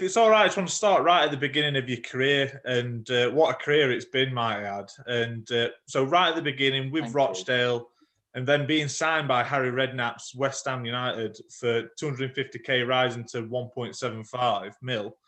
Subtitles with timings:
[0.00, 2.00] if it's all right, I just want to start right at the beginning of your
[2.00, 4.90] career and uh, what a career it's been, might I add.
[5.06, 7.86] And uh, so, right at the beginning with Thank Rochdale, you.
[8.32, 14.72] and then being signed by Harry Redknapp's West Ham United for 250k, rising to 1.75
[14.80, 15.18] mil.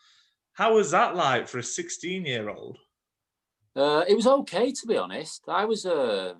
[0.53, 2.79] How was that like for a 16 year old?
[3.75, 5.43] Uh, it was okay, to be honest.
[5.47, 5.85] I was.
[5.85, 6.33] Uh,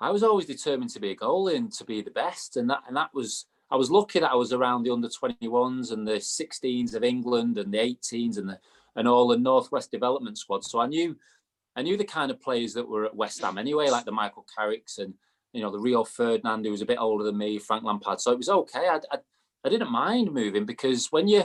[0.00, 2.84] I was always determined to be a goalie and to be the best, and that
[2.88, 6.16] and that was I was lucky that I was around the under 21s and the
[6.16, 8.58] 16s of England and the 18s and the
[8.96, 10.62] and all the Northwest development squad.
[10.62, 11.16] So I knew
[11.74, 14.44] I knew the kind of players that were at West Ham anyway, like the Michael
[14.54, 15.14] Carricks and
[15.54, 18.20] you know the Rio Ferdinand, who was a bit older than me, Frank Lampard.
[18.20, 18.88] So it was okay.
[18.88, 19.18] I, I,
[19.64, 21.44] I didn't mind moving because when you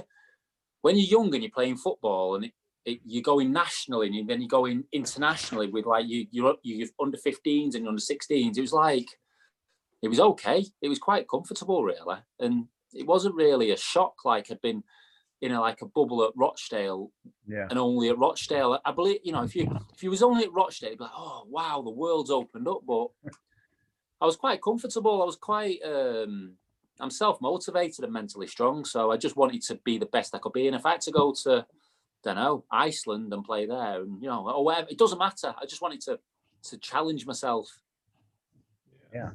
[0.81, 2.51] when you're young and you're playing football and it,
[2.83, 7.17] it, you're going nationally and then you're going internationally with like you you're you're under
[7.17, 8.57] 15s and under 16s.
[8.57, 9.07] It was like
[10.01, 10.65] it was okay.
[10.81, 14.83] It was quite comfortable, really, and it wasn't really a shock like I'd been
[15.41, 17.11] in a like a bubble at Rochdale,
[17.47, 18.79] yeah, and only at Rochdale.
[18.85, 21.13] I believe you know if you if you was only at Rochdale, you'd be like,
[21.15, 22.81] oh wow, the world's opened up.
[22.87, 23.07] But
[24.21, 25.21] I was quite comfortable.
[25.21, 25.79] I was quite.
[25.83, 26.53] um
[26.99, 30.39] I'm self motivated and mentally strong, so I just wanted to be the best I
[30.39, 30.67] could be.
[30.67, 31.63] And if I had to go to, I
[32.23, 35.53] don't know, Iceland and play there, and you know, or whatever, it doesn't matter.
[35.61, 36.19] I just wanted to
[36.63, 37.79] to challenge myself.
[39.13, 39.29] Yeah.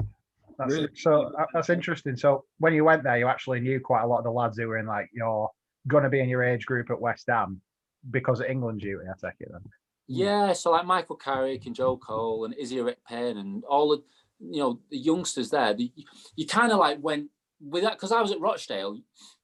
[0.59, 0.89] That's, really?
[0.95, 2.17] So that's interesting.
[2.17, 4.69] So when you went there, you actually knew quite a lot of the lads who
[4.69, 5.51] were in like your
[5.89, 7.61] going to be in your age group at West Ham
[8.11, 9.05] because of England duty.
[9.09, 9.63] I take it then.
[10.09, 14.03] Yeah, so like Michael Carrick and Joe Cole and Izzy Iriekpen and all the
[14.41, 15.75] you know the youngsters there.
[15.75, 15.93] The,
[16.37, 18.99] you kind of like went with that because I was at Rochdale.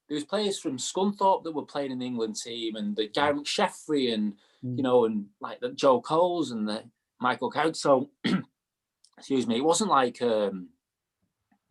[0.09, 3.35] There was players from Scunthorpe that were playing in the England team, and the Gary
[3.35, 4.35] McSheffrey, and
[4.65, 4.77] mm.
[4.77, 6.85] you know, and like the Joe Coles and the
[7.21, 7.77] Michael Carrick.
[7.77, 8.11] So,
[9.19, 10.69] excuse me, it wasn't like um,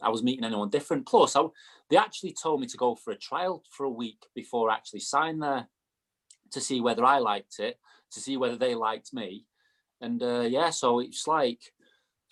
[0.02, 1.08] I was meeting anyone different.
[1.08, 1.44] Plus, I,
[1.90, 5.00] they actually told me to go for a trial for a week before I actually
[5.00, 5.68] signed there
[6.52, 7.80] to see whether I liked it,
[8.12, 9.46] to see whether they liked me.
[10.02, 11.60] And uh, yeah, so it's like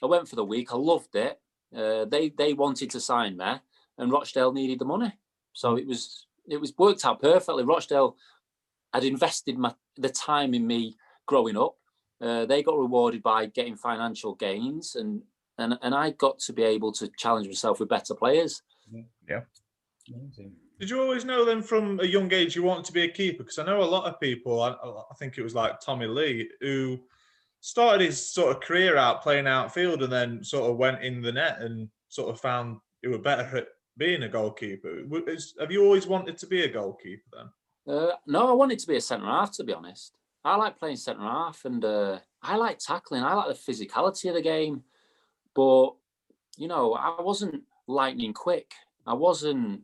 [0.03, 0.71] I went for the week.
[0.71, 1.39] I loved it.
[1.75, 3.61] Uh, they they wanted to sign there,
[3.97, 5.11] and Rochdale needed the money,
[5.53, 7.63] so it was it was worked out perfectly.
[7.63, 8.15] Rochdale
[8.93, 10.95] had invested my the time in me
[11.25, 11.75] growing up.
[12.21, 15.23] Uh, they got rewarded by getting financial gains, and
[15.57, 18.61] and and I got to be able to challenge myself with better players.
[19.27, 19.41] Yeah.
[20.13, 20.53] Amazing.
[20.79, 23.43] Did you always know then from a young age you wanted to be a keeper?
[23.43, 24.61] Because I know a lot of people.
[24.61, 26.99] I, I, think it was like Tommy Lee who
[27.61, 31.31] started his sort of career out playing outfield and then sort of went in the
[31.31, 33.67] net and sort of found it was better at
[33.97, 35.03] being a goalkeeper.
[35.27, 37.95] Is, have you always wanted to be a goalkeeper then?
[37.95, 39.51] Uh, no, I wanted to be a centre half.
[39.53, 43.23] To be honest, I like playing centre half and uh, I like tackling.
[43.23, 44.83] I like the physicality of the game.
[45.55, 45.93] But
[46.57, 48.71] you know, I wasn't lightning quick.
[49.05, 49.81] I wasn't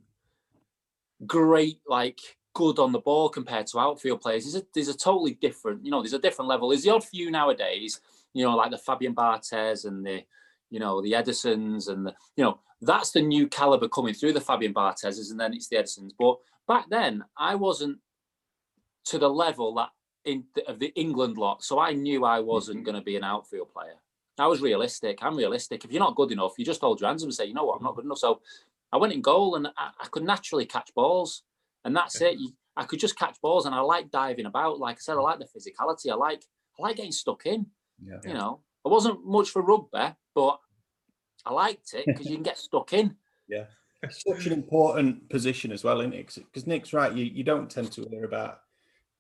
[1.26, 2.20] great, like
[2.54, 4.44] good on the ball compared to outfield players.
[4.44, 6.70] There's a, there's a totally different, you know, there's a different level.
[6.70, 8.02] There's the odd few nowadays,
[8.34, 10.24] you know, like the Fabian Barthez and the,
[10.70, 14.42] you know, the Edersons and the, you know, that's the new caliber coming through the
[14.42, 16.12] Fabian Barthezes and then it's the Edersons.
[16.18, 18.00] But back then, I wasn't
[19.06, 19.90] to the level that
[20.26, 22.86] in the, of the England lot, so I knew I wasn't mm-hmm.
[22.86, 23.96] going to be an outfield player.
[24.38, 25.20] I was realistic.
[25.22, 25.84] I'm realistic.
[25.84, 27.66] If you're not good enough, you just hold your hands up and say, you know
[27.66, 28.18] what, I'm not good enough.
[28.18, 28.42] So
[28.92, 31.44] I went in goal and I, I could naturally catch balls,
[31.86, 32.38] and that's it.
[32.38, 34.80] You, I could just catch balls, and I like diving about.
[34.80, 36.12] Like I said, I like the physicality.
[36.12, 36.44] I like
[36.80, 37.68] I like getting stuck in.
[38.04, 38.18] Yeah.
[38.24, 40.60] You know, I wasn't much for rugby, but
[41.46, 43.16] I liked it because you can get stuck in.
[43.50, 43.66] Yeah,
[44.10, 46.34] such an important position as well, isn't it?
[46.34, 47.12] Because Nick's right.
[47.14, 48.62] You you don't tend to hear about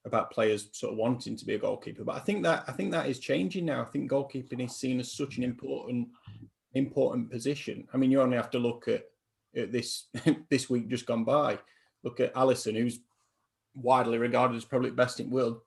[0.06, 2.03] about players sort of wanting to be a goalkeeper.
[2.03, 3.81] But I think that I think that is changing now.
[3.81, 6.07] I think goalkeeping is seen as such an important
[6.73, 7.88] important position.
[7.94, 9.06] I mean, you only have to look at,
[9.56, 10.07] at this
[10.50, 11.59] this week just gone by.
[12.03, 13.00] Look at Alisson, who's
[13.75, 15.62] widely regarded as probably best in the world,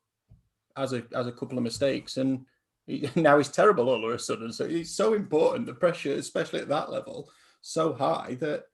[0.77, 2.45] as a as a couple of mistakes, and
[3.15, 4.53] now he's terrible all of a sudden.
[4.53, 5.67] So it's so important.
[5.67, 7.31] The pressure, especially at that level,
[7.61, 8.65] so high that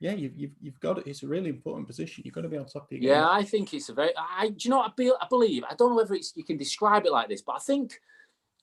[0.00, 1.06] yeah, you've, you've, you've got it.
[1.06, 2.22] It's a really important position.
[2.24, 3.10] You've got to be on top of your game.
[3.10, 4.12] Yeah, I think it's a very.
[4.16, 5.64] I do you know what I, be, I believe?
[5.68, 8.00] I don't know whether it's you can describe it like this, but I think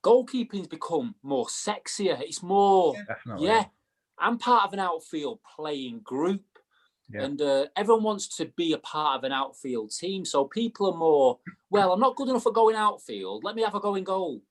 [0.03, 2.19] goalkeeping's become more sexier.
[2.21, 2.95] It's more.
[3.27, 3.65] Yeah, yeah
[4.17, 6.45] I'm part of an outfield playing group,
[7.09, 7.23] yeah.
[7.23, 10.23] and uh, everyone wants to be a part of an outfield team.
[10.23, 11.39] So people are more.
[11.69, 13.43] Well, I'm not good enough at going outfield.
[13.43, 14.41] Let me have a go in goal.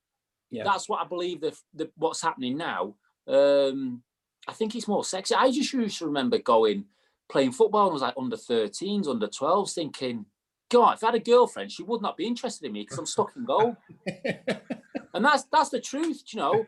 [0.50, 0.64] Yeah.
[0.64, 1.40] That's what I believe.
[1.40, 2.94] The, the what's happening now.
[3.26, 4.02] Um,
[4.48, 5.34] I think it's more sexy.
[5.34, 6.84] I just used to remember going
[7.28, 10.26] playing football and was like under 13s, under 12s, thinking,
[10.70, 13.06] God, if I had a girlfriend, she would not be interested in me because I'm
[13.06, 13.76] stuck in goal.
[15.14, 16.66] and that's that's the truth, you know.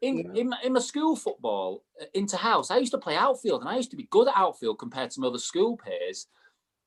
[0.00, 3.68] In, in, in my school football, uh, into house, I used to play outfield and
[3.68, 6.26] I used to be good at outfield compared to my other school peers.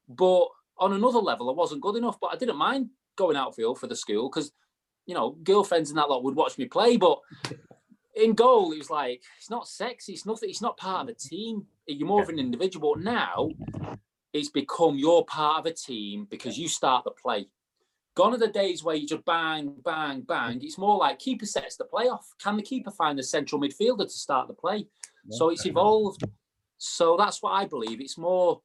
[0.08, 0.48] But
[0.78, 3.96] on another level, I wasn't good enough, but I didn't mind going outfield for the
[3.96, 4.52] school because,
[5.06, 6.98] you know, girlfriends and that lot would watch me play.
[6.98, 7.20] But
[8.16, 10.14] in goal, it was like it's not sexy.
[10.14, 10.50] It's nothing.
[10.50, 11.66] It's not part of a team.
[11.88, 12.96] You're more of an individual.
[12.96, 13.50] Now,
[14.34, 17.48] it's become you're part of a team because you start the play.
[18.16, 20.60] Gone are the days where you just bang, bang, bang.
[20.62, 22.34] It's more like keeper sets the play off.
[22.44, 24.88] Can the keeper find the central midfielder to start the play?
[25.30, 26.24] So it's evolved.
[26.78, 28.02] So that's what I believe.
[28.02, 28.62] It's more,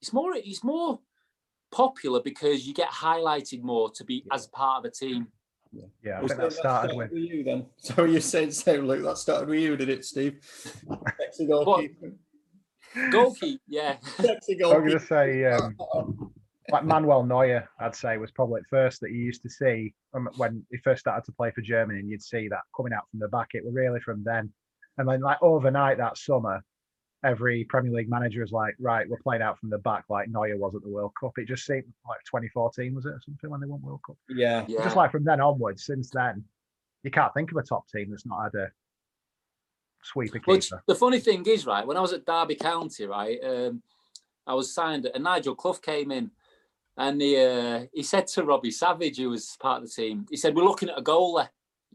[0.00, 1.00] it's more, it's more
[1.70, 5.26] popular because you get highlighted more to be as part of a team.
[5.72, 7.66] Yeah, I Was think that started with you then.
[7.78, 9.04] So you said so, Luke.
[9.04, 10.38] That started with you, did it, Steve?
[11.20, 12.12] Sexy goalkeeper.
[13.10, 13.96] Goalkeeper, yeah.
[14.16, 14.98] Sexy I was going goalkeeper.
[14.98, 16.32] to say, um,
[16.70, 20.28] like Manuel Neuer, I'd say was probably at first that you used to see um,
[20.36, 23.20] when he first started to play for Germany, and you'd see that coming out from
[23.20, 23.48] the back.
[23.54, 24.52] It was really from then,
[24.96, 26.62] and then like overnight that summer,
[27.24, 30.56] every Premier League manager is like, right, we're playing out from the back like Neuer
[30.56, 31.32] was at the World Cup.
[31.36, 34.16] It just seemed like 2014 was it or something when they won the World Cup.
[34.28, 34.64] Yeah.
[34.68, 34.84] Yeah.
[34.84, 36.44] Just like from then onwards, since then,
[37.02, 38.70] you can't think of a top team that's not had a
[40.02, 40.82] sweeper Which keeper.
[40.86, 43.82] the funny thing is, right, when I was at Derby County, right, um,
[44.46, 46.30] I was signed and Nigel Clough came in
[46.96, 50.36] and he uh, he said to Robbie Savage, who was part of the team, he
[50.36, 51.48] said, We're looking at a goalie.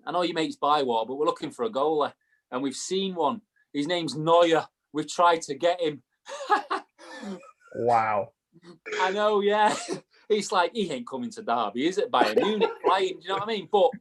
[0.05, 2.13] I know you mate's Bywater, but we're looking for a goalie.
[2.51, 3.41] And we've seen one.
[3.73, 4.67] His name's Neuer.
[4.93, 6.03] We've tried to get him.
[7.75, 8.29] Wow.
[9.01, 9.75] I know, yeah.
[10.29, 12.09] It's like he ain't coming to Derby, is it?
[12.09, 13.67] Bayern Munich playing, do you know what I mean?
[13.69, 13.91] But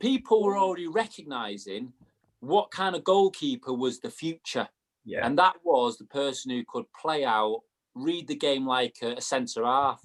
[0.00, 1.92] people were already recognizing
[2.40, 4.68] what kind of goalkeeper was the future.
[5.04, 5.24] Yeah.
[5.24, 7.60] And that was the person who could play out,
[7.94, 10.02] read the game like a, a centre half.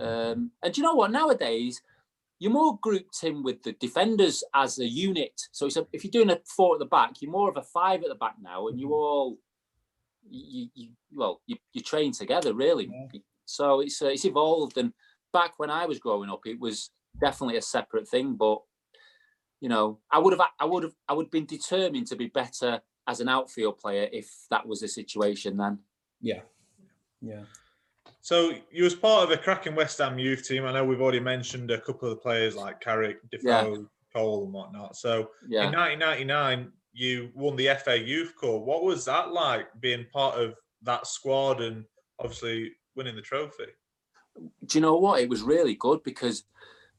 [0.00, 1.12] Um, and do you know what?
[1.12, 1.80] Nowadays,
[2.38, 5.40] you're more grouped in with the defenders as a unit.
[5.52, 7.62] So it's a, if you're doing a four at the back, you're more of a
[7.62, 9.38] five at the back now, and you all,
[10.30, 12.86] you, you well, you, you train together really.
[13.44, 14.76] So it's uh, it's evolved.
[14.76, 14.92] And
[15.32, 16.90] back when I was growing up, it was
[17.20, 18.34] definitely a separate thing.
[18.34, 18.60] But
[19.60, 22.26] you know, I would have, I would have, I would have been determined to be
[22.26, 25.78] better as an outfield player if that was the situation then.
[26.20, 26.40] Yeah.
[27.20, 27.44] Yeah.
[28.20, 30.64] So you was part of a cracking West Ham youth team.
[30.64, 34.52] I know we've already mentioned a couple of the players like Carrick, Defoe, Cole, and
[34.52, 34.96] whatnot.
[34.96, 35.66] So Yeah.
[35.66, 38.60] in 1999, you won the FA Youth Cup.
[38.62, 41.84] What was that like being part of that squad and
[42.18, 43.66] obviously winning the trophy?
[44.66, 45.20] do you know what?
[45.20, 46.44] It was really good because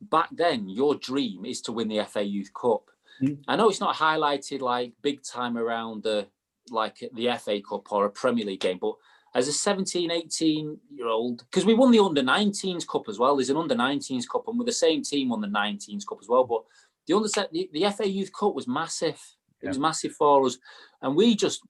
[0.01, 2.89] back then your dream is to win the FA Youth Cup.
[3.21, 3.39] Mm.
[3.47, 6.27] I know it's not highlighted like big time around the
[6.69, 8.95] like the FA Cup or a Premier League game, but
[9.35, 13.35] as a 17, 18 year old, because we won the under 19s cup as well.
[13.35, 16.27] There's an under 19s cup, and we're the same team on the 19s cup as
[16.27, 16.43] well.
[16.45, 16.63] But
[17.07, 19.19] the under the, the FA Youth Cup was massive.
[19.61, 20.57] It was massive for us,
[21.01, 21.61] and we just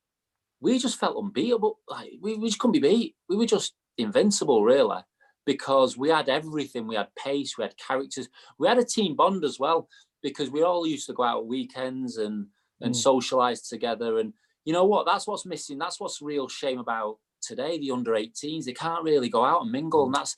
[0.61, 1.79] we just felt unbeatable.
[1.87, 3.15] Like we, we just couldn't be beat.
[3.29, 5.01] We were just invincible, really
[5.45, 6.87] because we had everything.
[6.87, 8.27] We had pace, we had characters,
[8.59, 9.87] we had a team bond as well
[10.21, 12.47] because we all used to go out weekends and
[12.81, 12.97] and Mm.
[12.97, 14.19] socialize together.
[14.19, 14.33] And
[14.65, 15.05] you know what?
[15.05, 15.77] That's what's missing.
[15.79, 17.77] That's what's real shame about today.
[17.77, 20.35] The under 18s, they can't really go out and mingle, and that's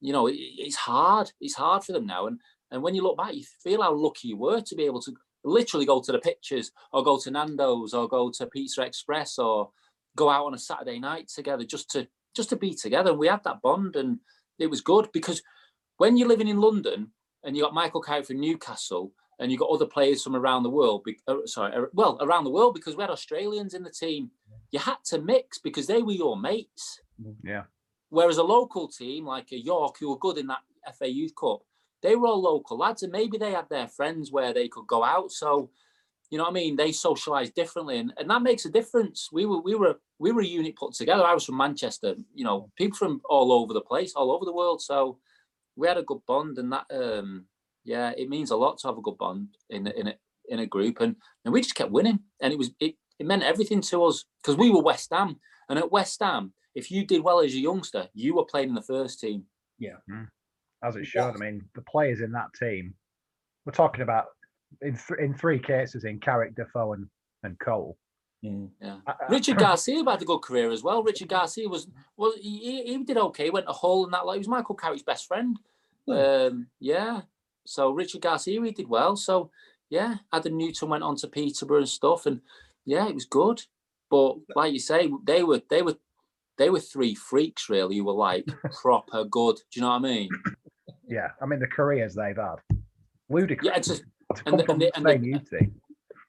[0.00, 1.32] you know it, it's hard.
[1.40, 2.26] It's hard for them now.
[2.26, 2.38] And
[2.70, 5.14] and when you look back, you feel how lucky you were to be able to
[5.44, 9.70] literally go to the pictures or go to Nando's or go to Pizza Express or
[10.16, 13.10] go out on a Saturday night together just to just to be together.
[13.10, 14.18] And we had that bond, and
[14.58, 15.42] it was good because
[15.96, 17.12] when you're living in London
[17.44, 20.70] and you got Michael Carrick from Newcastle and you got other players from around the
[20.70, 24.30] world, uh, sorry, uh, well around the world because we had Australians in the team.
[24.72, 27.00] You had to mix because they were your mates.
[27.42, 27.64] Yeah.
[28.08, 30.60] Whereas a local team like a York, who were good in that
[30.98, 31.60] FA Youth Cup,
[32.02, 35.04] they were all local lads, and maybe they had their friends where they could go
[35.04, 35.30] out.
[35.30, 35.70] So,
[36.30, 36.76] you know what I mean?
[36.76, 39.28] They socialised differently, and, and that makes a difference.
[39.32, 41.24] We were we were we were a unit put together.
[41.24, 42.14] I was from Manchester.
[42.34, 44.80] You know, people from all over the place, all over the world.
[44.80, 45.18] So
[45.76, 47.46] we had a good bond, and that um
[47.84, 50.14] yeah, it means a lot to have a good bond in a- in a
[50.48, 53.42] in a group, and and we just kept winning, and it was it it meant
[53.44, 57.22] everything to us because we were West Ham, and at West Ham, if you did
[57.22, 59.44] well as a youngster, you were playing in the first team.
[59.78, 59.96] Yeah.
[60.82, 61.20] As it should.
[61.20, 62.94] I mean, the players in that team,
[63.66, 64.26] we're talking about
[64.80, 67.06] in th- in three cases in Carrick, Defoe, and,
[67.42, 67.98] and Cole.
[68.44, 68.70] Mm.
[68.80, 68.96] Yeah.
[69.06, 71.02] I- I- Richard Garcia had a good career as well.
[71.02, 71.86] Richard Garcia was
[72.16, 73.44] well, he, he he did okay.
[73.44, 74.24] He went to Hull and that.
[74.24, 75.58] Like he was Michael Carrick's best friend.
[76.08, 77.20] Um, yeah.
[77.66, 79.16] So Richard Garcia he did well.
[79.16, 79.50] So
[79.90, 82.40] yeah, Adam Newton went on to Peterborough and stuff, and
[82.84, 83.62] yeah, it was good.
[84.10, 85.96] But like you say, they were they were
[86.58, 87.96] they were three freaks really.
[87.96, 88.44] who were like
[88.82, 89.56] proper good.
[89.56, 90.28] Do you know what I mean?
[91.08, 92.56] yeah, I mean the careers they've had,
[93.28, 93.66] ludicrous.
[93.72, 94.04] Yeah, just
[94.46, 95.80] and the- and the the- and the- same youth team.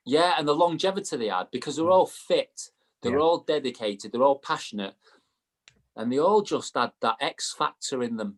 [0.06, 2.70] Yeah, and the longevity they had because they're all fit,
[3.04, 3.20] they're Yeah.
[3.20, 4.96] all dedicated, they're all passionate.
[5.98, 8.38] and they all just had that X factor in them.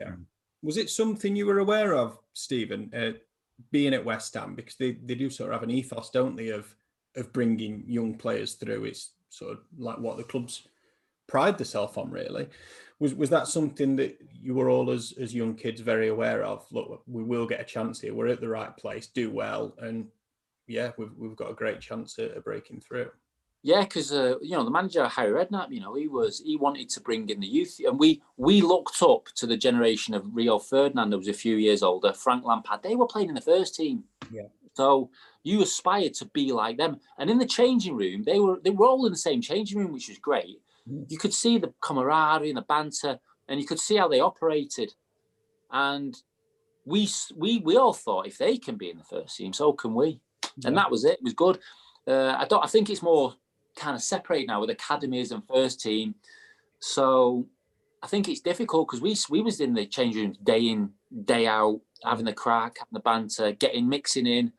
[0.00, 0.14] Yeah.
[0.62, 3.12] Was it something you were aware of, Stephen, uh,
[3.70, 4.54] being at West Ham?
[4.54, 6.74] Because they, they do sort of have an ethos, don't they, of
[7.16, 8.84] of bringing young players through.
[8.84, 10.68] It's sort of like what the clubs
[11.26, 12.48] pride themselves on, really.
[12.98, 16.66] Was was that something that you were all as as young kids very aware of?
[16.70, 18.14] Look, we will get a chance here.
[18.14, 19.06] We're at the right place.
[19.06, 20.06] Do well, and
[20.66, 23.10] yeah, we've we've got a great chance at, at breaking through.
[23.62, 26.88] Yeah, because uh, you know the manager Harry Redknapp, you know he was he wanted
[26.90, 30.58] to bring in the youth, and we we looked up to the generation of Rio
[30.58, 32.82] Ferdinand, who was a few years older, Frank Lampard.
[32.82, 34.04] They were playing in the first team.
[34.30, 34.48] Yeah.
[34.74, 35.10] So
[35.42, 38.86] you aspired to be like them, and in the changing room, they were they were
[38.86, 40.60] all in the same changing room, which was great.
[40.88, 41.10] Mm.
[41.10, 44.92] You could see the camaraderie and the banter, and you could see how they operated,
[45.72, 46.16] and
[46.84, 49.94] we we we all thought if they can be in the first team, so can
[49.94, 50.20] we,
[50.64, 51.18] and that was it.
[51.18, 51.58] It was good.
[52.06, 52.64] Uh, I don't.
[52.64, 53.34] I think it's more
[53.76, 56.14] kind of separate now with academies and first team.
[56.80, 57.46] So
[58.02, 60.90] I think it's difficult because we we was in the change rooms day in
[61.24, 64.52] day out, having the crack, having the banter, getting mixing in.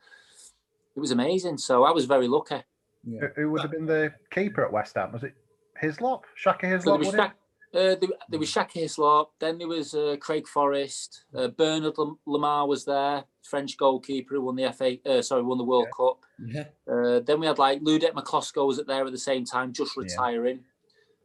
[0.96, 1.58] It was amazing.
[1.58, 2.62] So I was very lucky.
[3.04, 5.12] Who, who would have been the keeper at West Ham?
[5.12, 5.34] Was it
[5.80, 6.24] Hislop?
[6.34, 6.98] Shaka So there Hislop?
[6.98, 7.16] was it?
[7.16, 7.32] Shaq,
[7.74, 9.32] uh, there, there was Shaka Hislop.
[9.38, 11.24] Then there was uh, Craig Forrest.
[11.34, 11.94] Uh, Bernard
[12.26, 14.96] Lama was there, French goalkeeper who won the FA.
[15.08, 16.20] Uh, sorry, won the World Cup.
[16.44, 16.64] Yeah.
[16.90, 20.02] Uh, then we had like Ludek Miklosko was there at the same time, just Yeah.
[20.04, 20.64] retiring.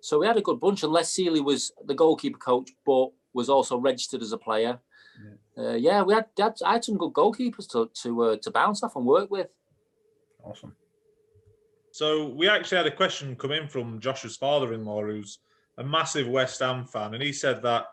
[0.02, 0.84] So we had a good bunch.
[0.84, 4.80] And Les Sealey was the goalkeeper coach, but was also registered as a player.
[5.58, 8.52] Yeah, uh, yeah we had, had I had some good goalkeepers to to uh, to
[8.52, 9.48] bounce off and work with.
[10.44, 10.76] Awesome.
[11.92, 15.40] So we actually had a question come in from Josh's father-in-law, who's
[15.78, 17.88] a massive West Ham fan, and he said that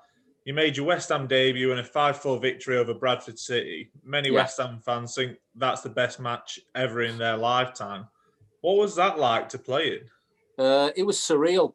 [0.44, 3.90] you made your West Ham debut in a 5-4 victory over Bradford City.
[4.02, 4.36] Many Yeah.
[4.36, 8.08] West Ham fans think that's the best match ever in their lifetime.
[8.62, 10.64] What was that like to play in?
[10.64, 11.74] Uh, it was surreal.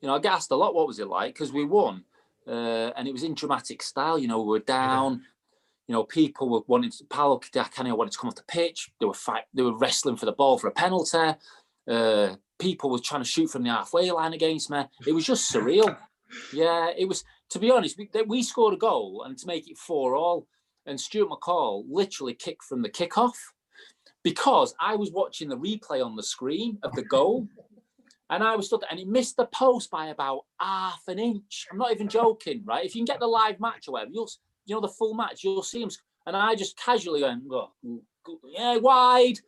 [0.00, 1.34] You know, I get asked a lot, what was it like?
[1.34, 2.04] Because we won,
[2.46, 4.18] uh, and it was in dramatic style.
[4.18, 5.22] You know, we were down.
[5.86, 7.04] You know, people were wanting to.
[7.04, 8.90] Paolo Canio wanted to come off the pitch.
[9.00, 9.44] They were fight.
[9.52, 11.34] They were wrestling for the ball for a penalty.
[11.88, 14.84] Uh, people were trying to shoot from the halfway line against me.
[15.04, 15.96] It was just surreal.
[16.52, 17.24] Yeah, it was.
[17.50, 20.46] To be honest, we, we scored a goal and to make it four all,
[20.86, 23.34] and Stuart McCall literally kicked from the kickoff
[24.22, 27.48] because I was watching the replay on the screen of the goal.
[28.30, 31.66] And I was stood and he missed the post by about half an inch.
[31.70, 32.86] I'm not even joking, right?
[32.86, 34.30] If you can get the live match or whatever, you'll
[34.64, 35.90] you know the full match, you'll see him.
[36.24, 37.72] And I just casually went, "Oh,
[38.44, 39.38] yeah, wide,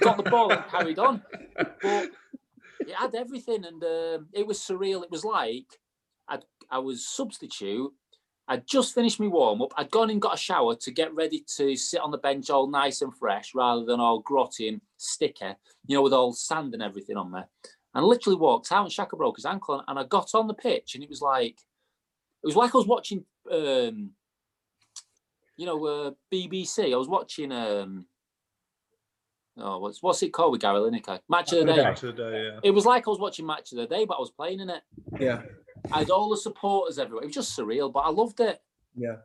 [0.00, 1.22] got the ball and carried on.
[1.82, 2.10] But
[2.80, 5.02] it had everything, and um, it was surreal.
[5.02, 5.66] It was like
[6.28, 6.38] I
[6.70, 7.92] I was substitute.
[8.48, 9.72] I'd just finished my warm up.
[9.76, 12.68] I'd gone and got a shower to get ready to sit on the bench all
[12.68, 15.54] nice and fresh, rather than all grotty and sticky,
[15.86, 17.48] you know, with all sand and everything on there
[17.96, 20.94] and literally walked out and Shaka broke his ankle and I got on the pitch
[20.94, 21.56] and it was like
[22.42, 24.10] it was like I was watching um
[25.56, 28.04] you know uh, BBC I was watching um
[29.58, 32.60] oh what's what's it called with Gary Lineker Match of the Day Today, yeah.
[32.62, 34.70] it was like I was watching Match of the Day but I was playing in
[34.70, 34.82] it
[35.18, 35.42] Yeah.
[35.92, 38.60] I had all the supporters everywhere it was just surreal but I loved it
[38.94, 39.16] Yeah.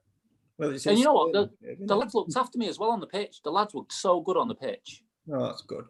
[0.58, 3.00] Well, it's And you know what, it's- the lads looked after me as well on
[3.00, 5.86] the pitch the lads were so good on the pitch Oh, that's good.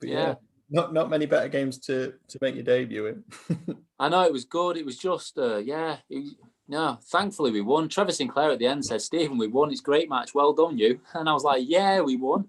[0.00, 0.14] But Yeah.
[0.28, 0.34] yeah.
[0.70, 3.24] not not many better games to to make your debut in.
[3.98, 4.76] I know it was good.
[4.76, 6.36] It was just, uh, yeah, it,
[6.68, 6.98] no.
[7.04, 7.88] Thankfully, we won.
[7.88, 9.70] Trevor Sinclair at the end said, "Stephen, we won.
[9.72, 10.34] It's great match.
[10.34, 12.48] Well done, you." And I was like, "Yeah, we won."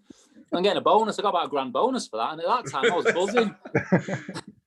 [0.51, 1.19] I'm getting a bonus.
[1.19, 2.33] I got about a grand bonus for that.
[2.33, 3.55] And at that time, I was buzzing.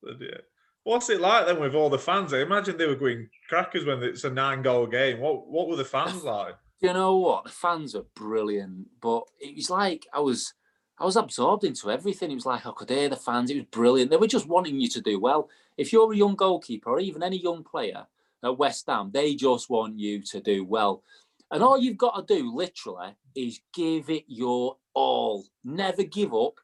[0.84, 2.32] What's it like then with all the fans?
[2.32, 5.20] I imagine they were going crackers when it's a nine-goal game.
[5.20, 6.54] What what were the fans like?
[6.82, 7.44] you know what?
[7.44, 10.52] The fans are brilliant, but it was like I was,
[10.98, 12.30] I was absorbed into everything.
[12.32, 13.50] It was like I could hear the fans.
[13.50, 14.10] It was brilliant.
[14.10, 15.48] They were just wanting you to do well.
[15.76, 18.06] If you're a young goalkeeper or even any young player
[18.42, 21.04] at West Ham, they just want you to do well.
[21.52, 25.44] And all you've got to do, literally, is give it your all.
[25.64, 26.54] Never give up.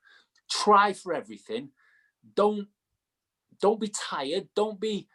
[0.50, 1.70] Try for everything.
[2.35, 2.68] Don't
[3.61, 4.49] don't be tired.
[4.54, 5.08] Don't be,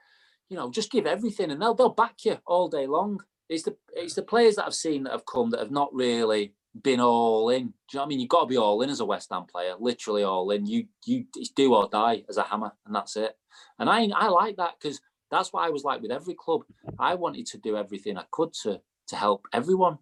[0.50, 3.22] you know, just give everything, and they'll they'll back you all day long.
[3.50, 6.54] It's the it's the players that I've seen that have come that have not really
[6.82, 7.68] been all in.
[7.68, 8.20] Do you know what I mean?
[8.20, 10.66] You've got to be all in as a West Ham player, literally all in.
[10.66, 13.38] You you do or die as a hammer, and that's it.
[13.80, 16.62] And I I like that because that's what I was like with every club.
[17.00, 19.98] I wanted to do everything I could to to help everyone.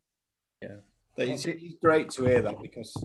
[0.62, 0.84] That
[1.18, 2.96] It's, it's great to hear that because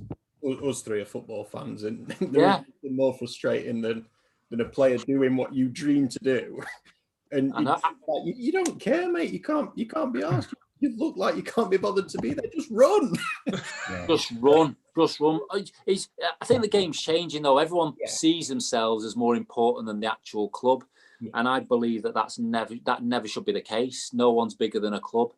[0.64, 2.62] us three are football fans, and there is Yeah.
[2.82, 4.06] nothing more frustrating than
[4.50, 6.60] than a player doing what you dream to do,
[7.32, 7.82] and I like,
[8.24, 9.32] you, you don't care, mate.
[9.32, 10.54] You can't you can't be asked.
[10.78, 12.50] You look like you can't be bothered to be there.
[12.54, 13.12] Just run.
[13.90, 14.06] Yeah.
[14.08, 15.40] Just run, just run.
[15.86, 16.08] It's,
[16.40, 17.58] I think the game's changing though.
[17.58, 18.08] Everyone Yeah.
[18.08, 20.84] sees themselves as more important than the actual club.
[21.20, 21.30] Yeah.
[21.34, 24.10] and I believe that that's never that never should be the case.
[24.12, 25.32] No one's bigger than a club,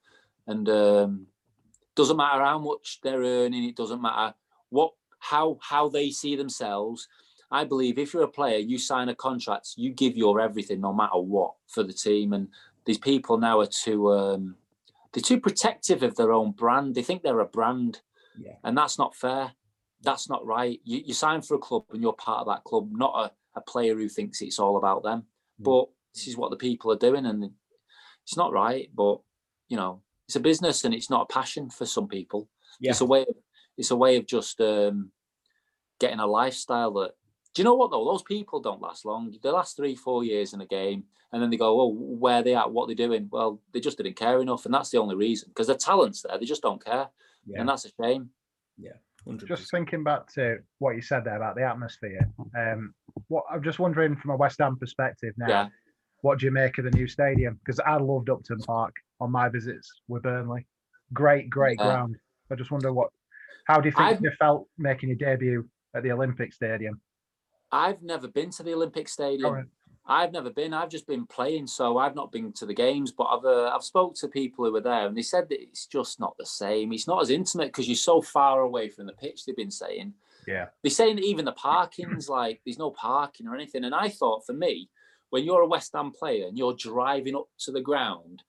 [0.49, 1.27] and um,
[1.99, 3.65] doesn't matter how much they're earning.
[3.65, 4.33] It doesn't matter
[4.71, 7.09] what how how they see themselves.
[7.51, 10.93] I believe if you're a player, you sign a contract, you give your everything, no
[10.93, 12.33] matter what, for the team.
[12.35, 12.49] And
[12.85, 14.57] these people now are too um,
[15.13, 16.95] they're too protective of their own brand.
[16.95, 18.01] They think they're a brand,
[18.39, 18.57] Yeah.
[18.65, 19.53] and that's not fair.
[20.03, 20.81] That's not right.
[20.85, 23.15] You, you sign for a club and you're part of that club, not
[23.55, 25.25] a, a player who thinks it's all about them.
[25.61, 25.65] Mm.
[25.65, 27.51] But this is what the people are doing, and
[28.25, 28.89] it's not right.
[28.95, 29.19] But
[29.69, 32.49] you know, it's a business and it's not a passion for some people.
[32.81, 32.91] Yeah.
[32.91, 33.23] It's a way.
[33.23, 33.35] Of,
[33.79, 35.11] it's a way of just um,
[35.99, 37.13] getting a lifestyle that.
[37.55, 38.05] Do you know what though?
[38.05, 39.35] Those people don't last long.
[39.43, 42.55] They last three, four years in a game, and then they go, "Oh, where they
[42.55, 42.71] at?
[42.71, 45.49] What they doing?" Well, they just didn't care enough, and that's the only reason.
[45.49, 47.09] Because the talent's there, they just don't care,
[47.47, 47.61] Yeah.
[47.61, 48.31] and that's a shame.
[49.27, 49.47] 100%.
[49.47, 52.31] Just thinking back to what you said there about the atmosphere.
[52.57, 52.95] Um,
[53.27, 55.49] what I'm just wondering from a West Ham perspective now.
[55.49, 55.69] Yeah.
[56.23, 57.59] What do you make of the new stadium?
[57.65, 60.67] Because I loved Upton Park on my visits with Burnley.
[61.13, 61.85] Great, great Yeah.
[61.87, 62.17] ground.
[62.51, 63.11] I just wonder what.
[63.67, 67.01] How do you think I've- you felt making your debut at the Olympic Stadium?
[67.71, 69.47] I've never been to the Olympic Stadium.
[69.47, 69.67] Alright.
[70.11, 70.73] I've never been.
[70.73, 73.13] I've just been playing, so I've not been to the games.
[73.13, 75.87] But I've uh, I've spoke to people who were there, and they said that it's
[75.87, 76.95] just not the same.
[76.95, 79.45] It's not as intimate because you're so far away from the pitch.
[79.45, 80.15] They've been saying.
[80.47, 80.69] Yeah.
[80.83, 83.85] They're saying that even the parking's like there's no parking or anything.
[83.85, 84.89] And I thought for me,
[85.31, 88.43] when you're a West Ham player and you're driving up to the ground,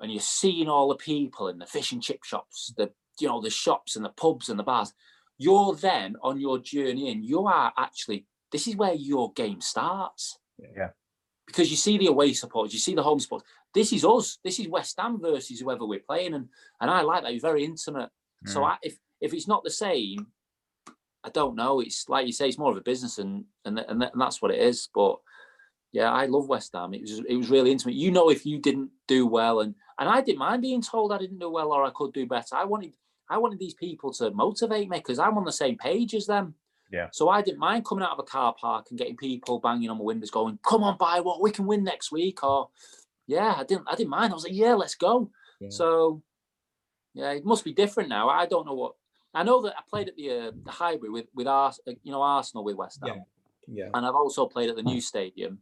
[0.00, 3.40] and you're seeing all the people in the fish and chip shops, the you know
[3.40, 4.92] the shops and the pubs and the bars,
[5.38, 7.22] you're then on your journey in.
[7.22, 10.38] You are actually this is where your game starts.
[10.58, 10.90] Yeah.
[11.46, 13.48] Because you see the away supporters, you see the home supporters.
[13.74, 14.38] This is us.
[14.44, 16.48] This is West Ham versus whoever we're playing, and
[16.80, 17.32] and I like that.
[17.32, 18.10] It's very intimate.
[18.46, 18.64] So Mm.
[18.64, 20.28] I, if if it's not the same,
[21.22, 21.80] I don't know.
[21.80, 24.50] It's like you say, it's more of a business, and and and, and that's what
[24.50, 24.88] it is.
[24.94, 25.18] But
[25.92, 26.94] yeah, I love West Ham.
[26.94, 27.94] It was it was really intimate.
[27.94, 31.18] You know, if you didn't do well, and and I didn't mind being told I
[31.18, 32.54] didn't do well or I could do better.
[32.56, 32.94] I wanted
[33.28, 36.54] I wanted these people to motivate me because I'm on the same page as them.
[36.92, 37.08] Yeah.
[37.12, 39.98] So I didn't mind coming out of a car park and getting people banging on
[39.98, 42.68] my windows, going, "Come on, buy what we can win next week." Or
[43.26, 44.32] yeah, I didn't I didn't mind.
[44.32, 45.68] I was like, "Yeah, let's go." Yeah.
[45.70, 46.22] So
[47.14, 48.28] yeah, it must be different now.
[48.28, 48.94] I don't know what.
[49.34, 52.10] I know that I played at the uh, the Highbury with with Ars, uh, you
[52.12, 53.24] know, Arsenal with West Ham,
[53.68, 53.90] Yeah.
[53.94, 55.60] and I've also played at the new stadium,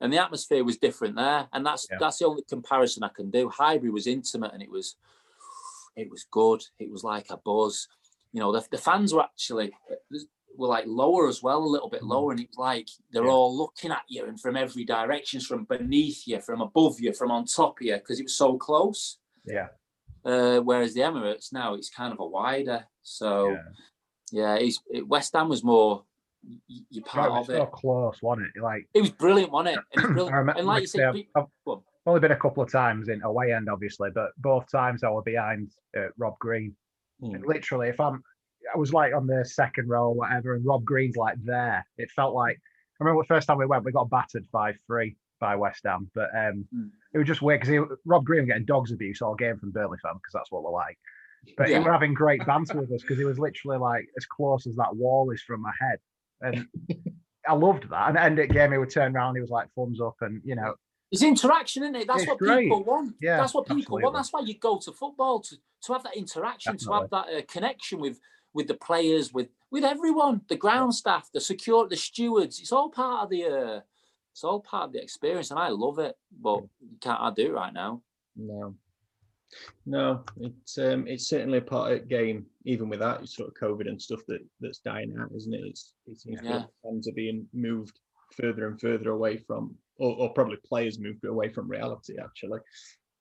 [0.00, 1.48] and the atmosphere was different there.
[1.52, 1.96] And that's Yeah.
[2.00, 3.48] that's the only comparison I can do.
[3.48, 4.96] Highbury was intimate and it was
[5.96, 6.62] it was good.
[6.78, 7.88] It was like a buzz.
[8.32, 9.72] You know, the, the fans were actually
[10.58, 13.30] were like lower as well, a little bit lower, and it was like they're Yeah.
[13.30, 17.30] all looking at you and from every direction, from beneath you, from above you, from
[17.30, 19.18] on top of you, because it was so close.
[19.44, 19.68] Yeah.
[20.24, 22.86] Uh, whereas the Emirates now it's kind of a wider.
[23.02, 23.62] So Yeah.
[24.32, 26.04] yeah, it's, it, West Ham was more
[26.48, 27.56] y- y- you're Right, part it of was it.
[27.58, 28.60] so close, wasn't it?
[28.62, 29.78] Like It was brilliant, wasn't it?
[29.78, 30.34] And, it's I brilliant.
[30.36, 33.22] remember, and like you like said, I've, I've only been a couple of times in
[33.22, 36.74] away end, obviously, but both times I were behind uh, Rob Green.
[37.22, 37.34] Mm.
[37.36, 38.22] And literally, if I'm,
[38.74, 41.84] I was like on the second row or whatever, and Rob Green's like there.
[41.98, 42.56] It felt like
[43.00, 46.10] I remember the first time we went, we got battered five three by West Ham,
[46.14, 46.90] but um, Mm.
[47.12, 49.98] it was just weird because Rob Green was getting dogs abuse all game from Burnley
[50.02, 50.98] fan because that's what we're like.
[51.56, 51.74] But Yeah.
[51.78, 54.74] he was having great banter with us because he was literally like as close as
[54.76, 55.98] that wall is from my head,
[56.40, 56.66] and
[57.48, 58.08] I loved that.
[58.08, 60.56] And end the game, he would turn around, he was like thumbs up, and you
[60.56, 60.74] know,
[61.12, 62.06] It's interaction, isn't it?
[62.06, 62.64] That's It's what great.
[62.64, 63.14] people want.
[63.20, 64.02] Yeah, that's what people absolutely.
[64.04, 64.16] want.
[64.16, 67.42] That's why you go to football to to have that interaction, to have that uh,
[67.48, 68.18] connection with
[68.54, 72.60] with the players, with with everyone, the ground staff, the secure, the stewards.
[72.60, 73.80] It's all part of the uh,
[74.32, 76.16] it's all part of the experience, and I love it.
[76.30, 76.64] But
[77.00, 78.02] can't I do it right now.
[78.36, 78.74] No.
[79.84, 83.54] No, it's um it's certainly a part of the game, even with that sort of
[83.54, 85.64] COVID and stuff that that's dying out, isn't it?
[85.64, 86.58] It's it seems Yeah.
[86.58, 87.98] that fans are being moved
[88.40, 92.60] further and further away from or, or probably players moved away from reality actually.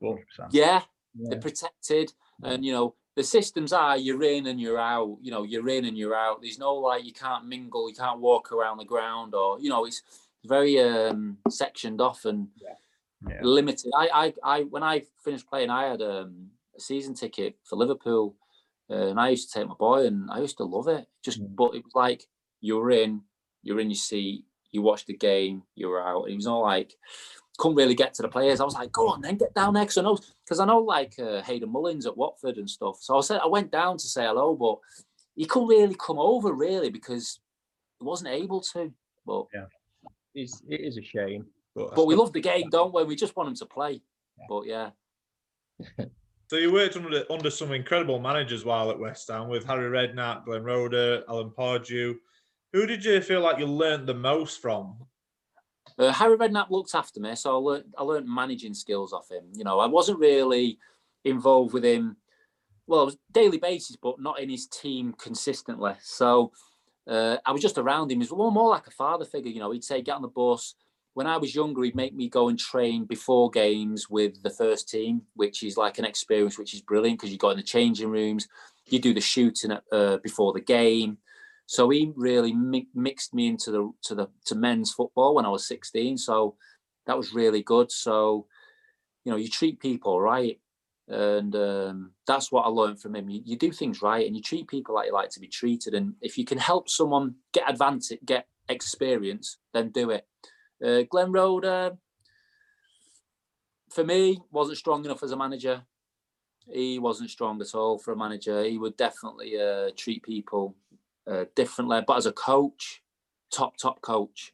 [0.02, 0.18] But
[0.52, 0.82] Yeah,
[1.18, 5.18] yeah, they're protected, and you know the systems are you're in and you're out.
[5.22, 6.42] You know you're in and you're out.
[6.42, 9.86] There's no like you can't mingle, you can't walk around the ground, or you know
[9.86, 10.02] it's
[10.46, 12.76] very um sectioned off and Yeah.
[13.42, 13.92] Limited.
[13.98, 18.36] I, I, I, when I finished playing, I had um, a season ticket for Liverpool,
[18.90, 21.08] uh, and I used to take my boy, and I used to love it.
[21.24, 21.56] Just, Mm.
[21.56, 22.28] but it was like
[22.62, 23.22] you're in,
[23.64, 26.30] you're in your seat, you watch the game, you're out.
[26.30, 26.96] It was all like
[27.58, 28.60] couldn't really get to the players.
[28.60, 30.80] I was like, go on, then get down there, because I know, because I know
[30.80, 32.98] like uh, Hayden Mullins at Watford and stuff.
[33.00, 34.78] So I said I went down to say hello, but
[35.36, 37.40] he couldn't really come over really because
[38.00, 38.92] he wasn't able to.
[39.26, 39.46] But
[40.34, 41.46] it's, it is a shame.
[41.76, 43.04] But, but we love the game, don't we?
[43.04, 44.02] We just want him to play.
[44.50, 44.92] But yeah.
[46.48, 50.46] So you worked under under some incredible managers while at West Ham with Harry Redknapp,
[50.46, 52.16] Glenn Roeder, Alan Pardew.
[52.74, 54.96] Who did you feel like you learnt the most from?
[55.98, 59.46] Uh, Harry Redknapp looked after me, so I learned I learned managing skills off him.
[59.54, 60.78] You know, I wasn't really
[61.24, 62.18] involved with him.
[62.86, 65.94] Well, it was daily basis, but not in his team consistently.
[66.02, 66.52] So
[67.08, 68.20] uh, I was just around him.
[68.20, 69.52] He was more, more like a father figure.
[69.52, 70.76] You know, he'd say, "Get on the bus."
[71.16, 74.90] When I was younger, he'd make me go and train before games with the first
[74.90, 78.10] team, which is like an experience which is brilliant because you got in the changing
[78.10, 78.50] rooms,
[78.88, 81.18] you do the shooting at, uh, before the game.
[81.68, 85.50] So he really mi- mixed me into the to the to men's football when I
[85.50, 86.18] was 16.
[86.18, 86.58] So
[87.08, 87.94] that was really good.
[87.94, 88.48] So
[89.24, 90.60] you know, you treat people right,
[91.08, 93.30] and um, that's what I learned from him.
[93.30, 95.94] You, you do things right, and you treat people like you like to be treated.
[95.94, 100.28] And if you can help someone get advantage, get experience, then do it.
[100.86, 101.98] Uh, Glenn Roeder,
[103.90, 105.84] for me, wasn't strong enough as a manager.
[106.72, 108.64] He wasn't strong at all for a manager.
[108.64, 110.76] He would definitely uh, treat people
[111.28, 112.02] uh, differently.
[112.06, 113.02] But as a coach,
[113.52, 114.52] top top coach,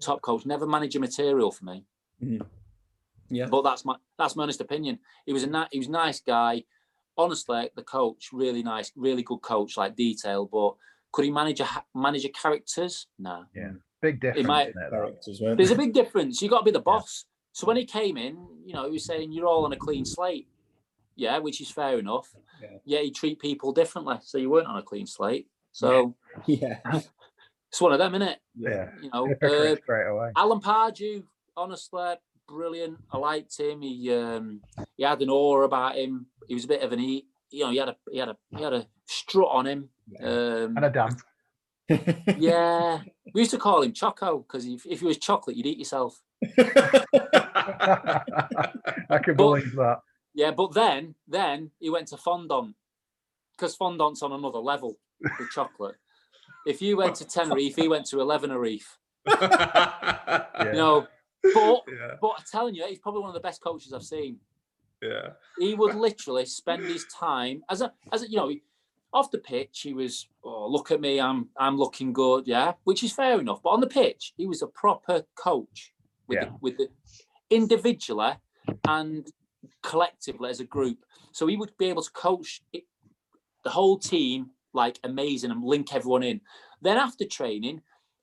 [0.00, 1.84] top coach, never manager material for me.
[2.22, 2.46] Mhm.
[3.30, 3.46] Yeah.
[3.46, 4.98] But that's my that's my honest opinion.
[5.26, 6.64] He was a ni- he was a nice guy.
[7.16, 10.46] Honestly, the coach really nice, really good coach, like detail.
[10.46, 10.76] But
[11.12, 13.06] could he manage a ha- manage a characters?
[13.18, 13.44] No.
[14.00, 14.46] Big difference.
[14.46, 15.56] might- isn't it, that?
[15.56, 16.40] There's a big difference.
[16.40, 17.24] You got to be the boss.
[17.52, 20.04] So when he came in, you know, he was saying you're all on a clean
[20.04, 20.46] slate.
[21.16, 22.28] Yeah, which is fair enough.
[22.62, 22.68] Yeah.
[22.84, 25.48] Yeah, he treat people differently, so you weren't on a clean slate.
[25.72, 26.14] So
[26.46, 26.78] Yeah.
[27.68, 28.38] it's one of them, isn't it?
[28.56, 28.90] Yeah.
[29.02, 30.30] You know, uh, Hypocrite straight away.
[30.36, 31.24] Alan Pardew,
[31.56, 32.14] honestly,
[32.46, 32.98] brilliant.
[33.10, 33.82] I liked him.
[33.82, 34.60] He um,
[34.96, 36.26] he had an aura about him.
[36.46, 37.26] He was a bit of an e.
[37.50, 39.88] You know, he had a he had a he had a strut on him.
[40.22, 41.20] Um, And a dance.
[42.36, 43.00] Yeah,
[43.34, 46.20] we used to call him Choco because if, if he was chocolate, you'd eat yourself.
[46.58, 48.22] I
[49.22, 50.00] can believe that.
[50.34, 52.74] Yeah, but then then he went to fondant
[53.56, 55.96] because fondant's on another level with chocolate.
[56.66, 58.98] If you went to Tenerife, he went to Eleven Reef.
[59.28, 60.66] Yeah.
[60.66, 61.06] You know,
[61.42, 64.38] but yeah, but I'm telling you, he's probably one of the best coaches I've seen.
[65.00, 65.30] yeah.
[65.58, 68.52] he would literally spend his time as a as a you know
[69.12, 73.02] off the pitch he was oh look at me i'm i'm looking good yeah which
[73.02, 75.92] is fair enough but on the pitch he was a proper coach
[76.26, 76.44] with Yeah.
[76.46, 76.88] the, with the
[77.50, 78.32] individually
[78.86, 79.26] and
[79.82, 80.98] collectively as a group
[81.32, 82.84] so he would be able to coach it,
[83.64, 86.40] the whole team like amazing and link everyone in
[86.82, 87.80] then after training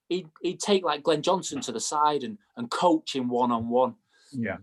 [0.10, 3.96] he'd, he'd take like glenn johnson to the side and and coach him one-on-one
[4.32, 4.58] Yeah.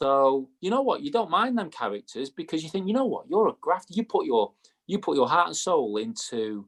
[0.00, 1.02] so you know what?
[1.02, 3.92] You don't mind them characters because you think, you know what, you're a grafter.
[3.94, 4.52] You put your
[4.86, 6.66] you put your heart and soul into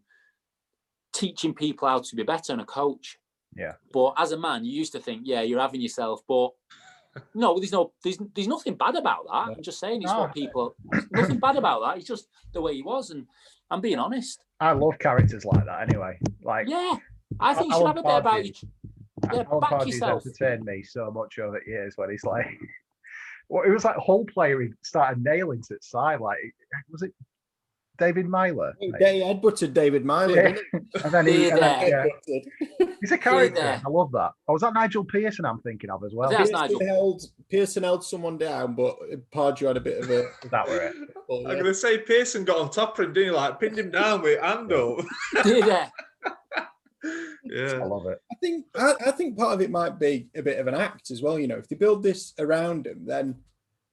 [1.12, 3.18] teaching people how to be better and a coach.
[3.56, 3.74] Yeah.
[3.92, 6.20] But as a man, you used to think, yeah, you're having yourself.
[6.28, 6.50] But
[7.34, 9.56] no, there's no there's there's nothing bad about that.
[9.56, 10.20] I'm just saying it's No.
[10.20, 10.74] what people
[11.10, 11.96] nothing bad about that.
[11.98, 13.26] It's just the way he was, and
[13.70, 14.44] I'm being honest.
[14.60, 16.18] I love characters like that anyway.
[16.42, 16.96] Like Yeah.
[17.40, 18.52] I think you should have a bit about you.
[19.32, 20.24] yeah, Alan back Pardew's yourself.
[20.26, 22.46] entertained me so much over the years when he's like,
[23.48, 26.20] well, it was like whole player he started nailing to the side.
[26.20, 26.38] Like,
[26.90, 27.12] was it
[27.98, 28.74] David Meyler?
[28.98, 30.50] They headbutted David Meyler.
[30.50, 30.56] Yeah.
[31.04, 31.88] And then he, and then,
[32.26, 32.38] yeah,
[33.00, 33.80] he's a character.
[33.84, 34.32] I love that.
[34.48, 36.30] Oh, was that Nigel Pearson I'm thinking of as well?
[36.30, 36.86] That's Pearson Nigel.
[36.86, 38.96] held Pearson held someone down, but
[39.32, 40.24] Pardew had a bit of a.
[40.50, 40.94] That were it.
[41.30, 41.62] I'm yeah.
[41.62, 43.36] gonna say Pearson got on top of him, didn't he?
[43.36, 45.04] Like pinned him down with hand up.
[45.44, 45.90] yeah.
[47.04, 48.20] I love it.
[48.32, 51.10] I think I, I think part of it might be a bit of an act
[51.10, 51.38] as well.
[51.38, 53.36] You know, if they build this around him, then it,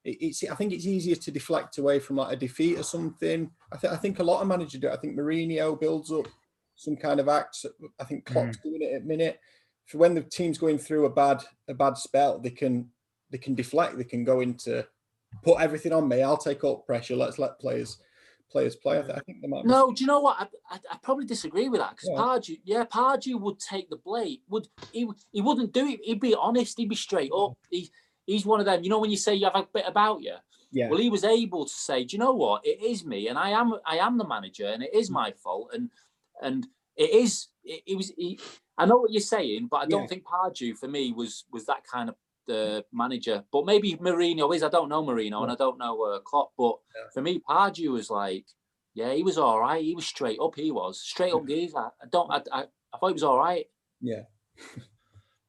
[0.05, 3.49] it's I think it's easier to deflect away from like a defeat or something.
[3.71, 4.87] I think I think a lot of managers do.
[4.87, 4.93] it.
[4.93, 6.27] I think Mourinho builds up
[6.75, 7.65] some kind of act.
[7.99, 8.63] I think Klopp's mm.
[8.63, 9.39] doing it at minute.
[9.87, 12.89] For when the team's going through a bad a bad spell, they can
[13.31, 13.97] they can deflect.
[13.97, 14.85] They can go into
[15.43, 16.21] put everything on me.
[16.21, 17.15] I'll take up pressure.
[17.15, 17.97] Let's let players
[18.51, 18.99] players play.
[18.99, 20.37] I, th- I think there might be No, do you know what?
[20.39, 22.17] I, I, I probably disagree with that because Yeah.
[22.17, 24.37] Pardew, yeah, Pardew would take the blame.
[24.49, 25.07] Would he?
[25.31, 25.99] He wouldn't do it.
[26.03, 26.77] He'd be honest.
[26.77, 27.57] He'd be straight up.
[27.69, 27.91] He,
[28.25, 28.83] he's one of them.
[28.83, 30.35] You know when you say you have a bit about you.
[30.71, 30.89] yeah.
[30.89, 32.65] Well, he was able to say, do you know what?
[32.65, 35.71] It is me, and I am I am the manager, and it is my fault,
[35.73, 35.89] and
[36.41, 37.47] and it is.
[37.63, 38.11] It, it was.
[38.17, 38.39] He,
[38.77, 40.07] I know what you're saying, but I don't Yeah.
[40.07, 42.15] think Pardew for me was was that kind of
[42.47, 43.43] the manager.
[43.51, 44.63] But maybe Mourinho is.
[44.63, 46.51] I don't know Mourinho, and I don't know uh, Klopp.
[46.57, 47.09] But Yeah.
[47.13, 48.45] for me, Pardew was like,
[48.93, 49.83] yeah, he was all right.
[49.83, 50.55] He was straight up.
[50.55, 51.47] He was straight up.
[51.47, 51.77] Geezer.
[52.03, 52.29] I don't.
[52.31, 52.61] I, I,
[52.93, 53.65] I thought he was all right.
[54.01, 54.23] yeah.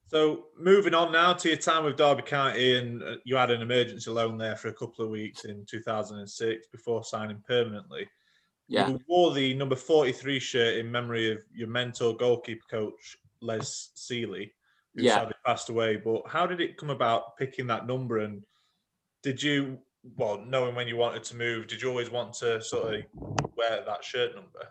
[0.08, 3.60] So moving on now to your time with Derby County, and uh, you had an
[3.60, 8.08] emergency loan there for a couple of weeks in 2006 before signing permanently.
[8.68, 8.88] Yeah.
[8.88, 14.52] You wore the number 43 shirt in memory of your mentor goalkeeper coach Les Sealey,
[14.94, 15.16] who Yeah.
[15.16, 15.96] sadly passed away.
[15.96, 18.18] But how did it come about picking that number?
[18.18, 18.44] And
[19.22, 19.78] did you,
[20.16, 23.02] well, knowing when you wanted to move, did you always want to sort of
[23.56, 24.68] wear that shirt number?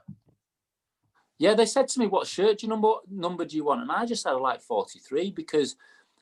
[1.37, 3.91] Yeah, they said to me, "What shirt do you number number do you want?" And
[3.91, 5.75] I just said I like forty three because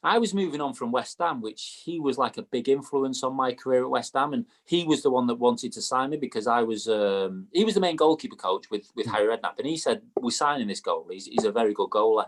[0.06, 3.36] I was moving on from West Ham, which he was like a big influence on
[3.36, 6.18] my career at West Ham, and he was the one that wanted to sign me
[6.18, 9.68] because I was um, he was the main goalkeeper coach with with Harry Redknapp, and
[9.68, 11.08] he said we're signing this goal.
[11.10, 12.26] He's, he's a very good goaler.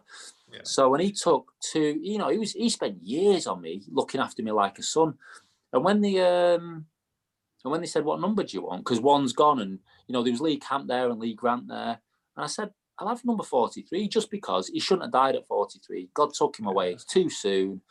[0.54, 0.60] Yeah.
[0.64, 4.22] So when he took to you know he was he spent years on me looking
[4.22, 5.16] after me like a son,
[5.74, 6.86] and when the um,
[7.66, 10.24] and when they said what number do you want because one's gone and you know
[10.24, 12.00] there was Lee Camp there and Lee Grant there,
[12.36, 16.10] and I said I'll have number 43 just because he shouldn't have died at 43.
[16.14, 16.96] God took him away.
[17.10, 17.82] Too soon.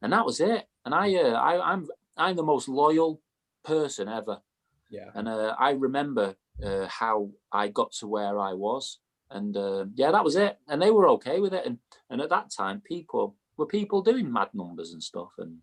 [0.00, 0.66] And that was it.
[0.84, 3.20] And I, uh, I I'm I'm the most loyal
[3.64, 4.40] person ever.
[4.90, 5.10] Yeah.
[5.14, 9.00] And uh, I remember uh, how I got to where I was.
[9.30, 10.56] And uh, yeah, that was it.
[10.68, 11.66] And they were okay with it.
[11.66, 15.32] And and at that time, people were people doing mad numbers and stuff.
[15.38, 15.58] And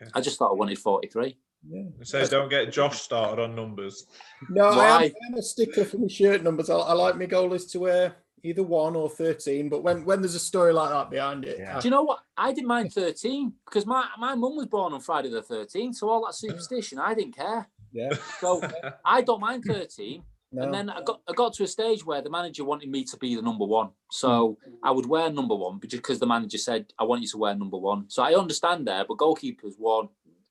[0.00, 0.08] Yeah.
[0.14, 1.38] I just thought I wanted 43.
[1.68, 1.82] Yeah.
[2.00, 4.06] It says don't get Josh started on numbers.
[4.50, 6.70] No, I am, I am a stickler for my shirt numbers.
[6.70, 10.34] I, I like my goalies to wear either one or 13, but when, when there's
[10.36, 11.76] a story like that behind it, Yeah.
[11.76, 12.20] I- Do you know what?
[12.36, 15.96] I didn't mind 13 because my, my mum was born on Friday the 13th.
[15.96, 17.68] So all that superstition, I didn't care.
[17.92, 18.12] yeah.
[18.40, 18.60] So
[19.04, 20.22] I don't mind 13.
[20.52, 20.62] No.
[20.62, 23.16] And then I got I got to a stage where the manager wanted me to
[23.16, 23.90] be the number one.
[24.12, 27.38] So I would wear number one but because the manager said I want you to
[27.38, 28.04] wear number one.
[28.08, 30.08] So I understand there, but goalkeepers one,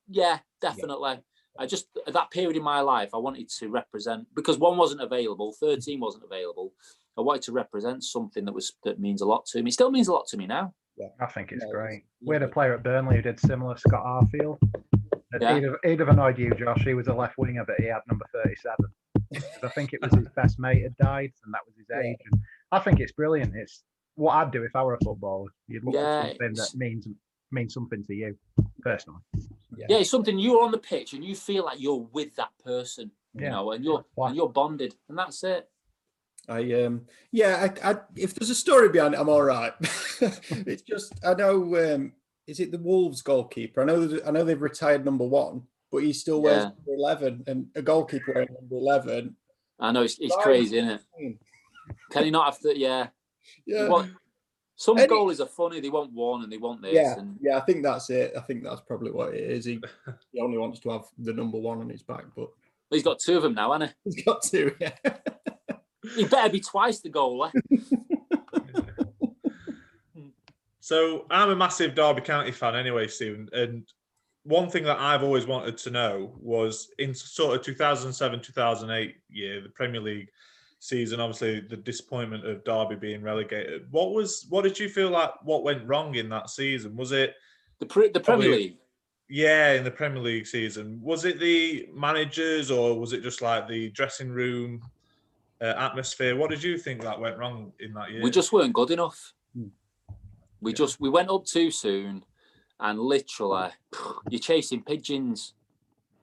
[0.10, 1.20] yeah, definitely.
[1.58, 5.02] I just at that period in my life I wanted to represent because one wasn't
[5.02, 6.74] available, 13 wasn't available.
[7.18, 9.70] I wanted to represent something that was that means a lot to me.
[9.70, 10.74] It still means a lot to me now.
[11.22, 11.98] I think it's No, great.
[12.20, 14.58] it's We had a player at Burnley who did similar, Scott Arfield.
[15.34, 15.56] And Yeah.
[15.56, 16.84] He'd, have, he'd have annoyed you, Josh.
[16.84, 18.86] He was a left winger, but he had number thirty-seven.
[19.64, 22.00] I think it was his best mate had died, and that was his Yeah.
[22.12, 22.18] age.
[22.32, 23.54] And I think it's brilliant.
[23.56, 23.84] It's
[24.16, 25.50] what I'd do if I were a footballer.
[25.68, 27.08] You'd look Yeah, at something that means
[27.52, 28.38] means something to you
[28.82, 29.20] personally.
[29.78, 33.12] Yeah, it's something you're on the pitch and you feel like you're with that person,
[33.34, 35.70] you know, and you're Why- and you're bonded, and that's it.
[36.48, 39.74] I um yeah, I, I if there's a story behind it, I'm all right.
[39.82, 42.14] it's just I know um
[42.48, 43.82] is it the Wolves goalkeeper?
[43.82, 46.70] I know that- I know they've retired number one, but he still wears Yeah.
[46.70, 49.36] number eleven, and a goalkeeper wearing number eleven.
[49.80, 51.38] I know it's, it's crazy, isn't it?
[52.12, 52.78] Can he not have to?
[52.78, 53.08] Yeah.
[53.66, 54.08] Yeah, What?
[54.78, 55.80] Some Any- goalies are funny.
[55.80, 56.94] They want one and they want this.
[56.94, 57.58] yeah, And yeah.
[57.58, 58.34] I think that's it.
[58.38, 59.66] I think that's probably what it is.
[59.66, 59.80] He
[60.34, 62.50] he only wants to have the number one on his back, but
[62.90, 64.12] he's got two of them now, hasn't he?
[64.12, 64.76] He's got two.
[64.82, 64.92] Yeah.
[66.04, 66.10] he?
[66.22, 67.52] He better be twice the goalie.
[70.80, 73.50] So I'm a massive Derby County fan anyway, Stephen.
[73.54, 73.88] And
[74.44, 79.62] one thing that I've always wanted to know was in sort of 2007, 2008 year,
[79.62, 80.30] the Premier League
[80.80, 83.88] season, obviously the disappointment of Derby being relegated.
[83.92, 86.96] What was what did you feel like what went wrong in that season?
[86.96, 87.36] Was it
[87.80, 88.78] The, pre- the Premier Probably- League.
[89.30, 91.00] yeah, in the Premier League season?
[91.02, 94.82] Was it the managers or was it just like the dressing room
[95.62, 96.36] uh, atmosphere?
[96.36, 98.22] What did you think that went wrong in that year?
[98.22, 99.34] We just weren't good enough.
[99.56, 99.68] Hmm.
[100.62, 100.76] We Yeah.
[100.78, 102.24] just we went up too soon,
[102.80, 103.70] and literally
[104.30, 105.54] you're chasing pigeons.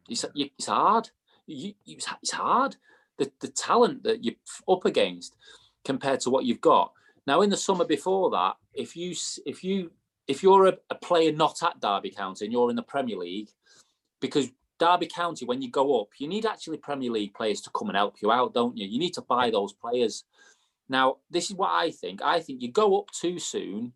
[0.08, 1.10] It's it's hard.
[1.46, 2.76] You, it's, it's hard.
[3.22, 4.34] The the talent that you're
[4.68, 5.36] up against
[5.84, 6.92] compared to what you've got
[7.26, 7.42] now.
[7.42, 9.14] In the summer before that, if you
[9.46, 9.90] if you
[10.26, 13.50] if you're a, a player not at Derby County and you're in the Premier League,
[14.20, 17.88] because Derby County, when you go up, you need actually Premier League players to come
[17.88, 18.86] and help you out, don't you?
[18.86, 20.24] You need to buy those players.
[20.88, 22.22] Now, this is what I think.
[22.22, 23.92] I think you go up too soon.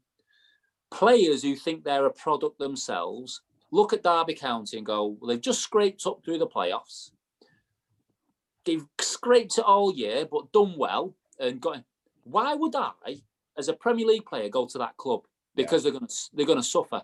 [0.92, 5.40] Players who think they're a product themselves look at Derby County and go, well, they've
[5.40, 7.10] just scraped up through the playoffs.
[8.66, 11.84] They've scraped it all year, but done well and got.
[12.24, 13.22] Why would I,
[13.56, 15.22] as a Premier League player, go to that club?
[15.54, 17.02] Because they're going to they're going to suffer.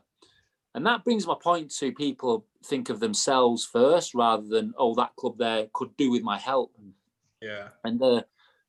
[0.75, 5.15] And that brings my point to people think of themselves first rather than oh that
[5.17, 6.73] club there could do with my help
[7.41, 7.69] yeah.
[7.85, 8.23] and uh,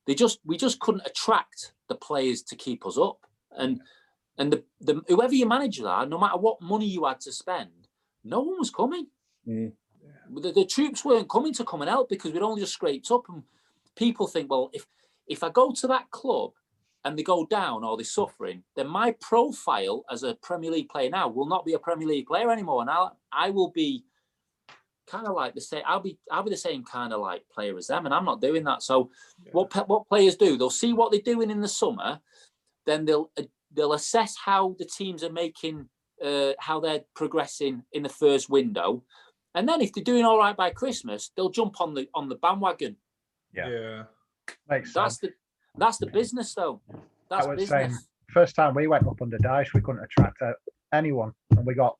[0.06, 3.20] they just we just couldn't attract the players to keep us up
[3.56, 3.80] and
[4.36, 7.70] and the, the whoever your manager are no matter what money you had to spend
[8.24, 9.06] no one was coming
[9.46, 9.72] Mm.
[10.40, 13.24] The, the troops weren't coming to come and help because we'd only just scraped up
[13.28, 13.42] and
[13.96, 14.86] people think well if
[15.28, 16.52] if i go to that club
[17.04, 21.10] and they go down or they're suffering then my profile as a premier league player
[21.10, 22.80] now will not be a premier league player anymore.
[22.80, 24.04] And i i will be
[25.06, 27.76] kind of like the same i'll be i'll be the same kind of like player
[27.76, 28.82] as them and i'm not doing that.
[28.82, 29.10] So
[29.52, 32.20] what what players do they'll see what they're doing in the summer
[32.86, 33.42] then they'll uh,
[33.72, 35.88] they'll assess how the teams are making
[36.24, 39.02] uh, how they're progressing in the first window
[39.54, 42.36] and then if they're doing all right by christmas they'll jump on the on the
[42.36, 42.96] bandwagon
[43.54, 43.68] Yeah.
[43.68, 44.02] Yeah.
[44.68, 45.32] Makes that's sense.
[45.32, 46.80] the that's the business though
[47.30, 47.98] that's was business saying-
[48.32, 50.54] First time we went up under Dyche, we couldn't attract uh,
[50.92, 51.96] anyone, and we got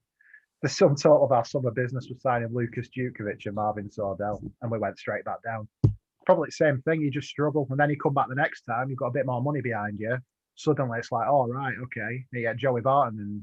[0.63, 4.71] the sum total of our summer business was signing Lukas Jutkiewicz and Marvin Sordell, and
[4.71, 5.69] we went straight back down.
[6.27, 7.03] Probably the same thing.
[7.03, 8.89] You just struggle, and then you come back the next time.
[8.91, 10.17] You've got a bit more money behind you.
[10.57, 13.43] Suddenly, it's like, all right, okay, you get Joey Barton, and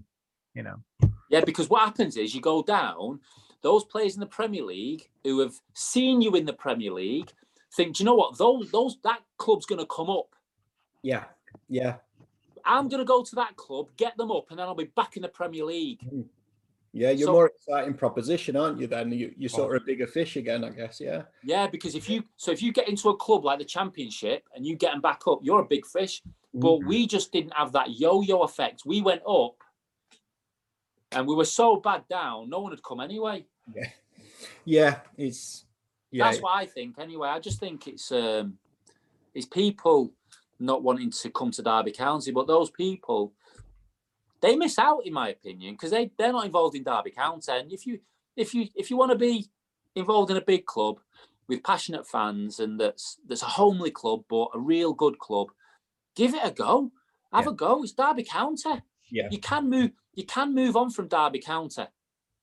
[0.54, 1.10] you know.
[1.30, 3.22] Yeah, because what happens is you go down,
[3.62, 7.32] those players in the Premier League who have seen you in the Premier League
[7.76, 8.38] think, do you know what?
[8.38, 10.36] Those those that club's gonna come up.
[11.04, 11.26] Yeah,
[11.70, 11.96] yeah,
[12.66, 15.22] I'm gonna go to that club, get them up, and then I'll be back in
[15.24, 16.02] the Premier League.
[16.94, 17.12] yeah.
[17.12, 18.88] You're So- more exciting proposition, aren't you?
[18.88, 21.00] Then you you sort of a bigger fish again, I guess.
[21.00, 24.44] Yeah, Yeah, because if you so if you get into a club like the Championship
[24.56, 26.22] and you get them back up, you're a big fish.
[26.54, 26.88] But Mm.
[26.88, 28.84] we just didn't have that yo-yo effect.
[28.86, 29.56] We went up,
[31.12, 33.46] and we were so bad down, no one had come anyway.
[33.76, 33.90] yeah.
[34.66, 35.66] yeah, It's
[36.12, 37.00] yeah, That's what I think.
[37.00, 38.58] Anyway, I just think it's um,
[39.34, 40.12] it's people
[40.60, 43.34] not wanting to come to Derby County, but those people
[44.42, 47.52] they miss out, in my opinion, because they they're not involved in Derby County.
[47.52, 48.00] And if you
[48.36, 49.50] if you if you want to be
[49.96, 51.00] involved in a big club
[51.48, 55.48] with passionate fans and that's that's a homely club but a real good club,
[56.16, 56.92] give it a go.
[57.34, 57.52] Have Yeah.
[57.52, 57.84] a go.
[57.84, 58.82] It's Derby County.
[59.12, 59.28] Yeah.
[59.30, 59.92] You can move.
[60.16, 61.84] You can move on from Derby County.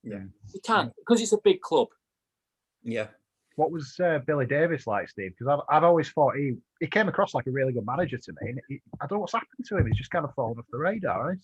[0.05, 0.21] Yeah.
[0.55, 1.89] You can because it's a big club.
[2.83, 3.09] yeah.
[3.57, 5.33] What was uh, Billy Davies like, Steve?
[5.37, 8.33] Because I've, I've always thought he he came across like a really good manager to
[8.41, 8.51] me.
[8.51, 9.87] And he, I don't know what's happened to him.
[9.87, 11.27] He's just kind of fallen off the radar.
[11.31, 11.39] Right?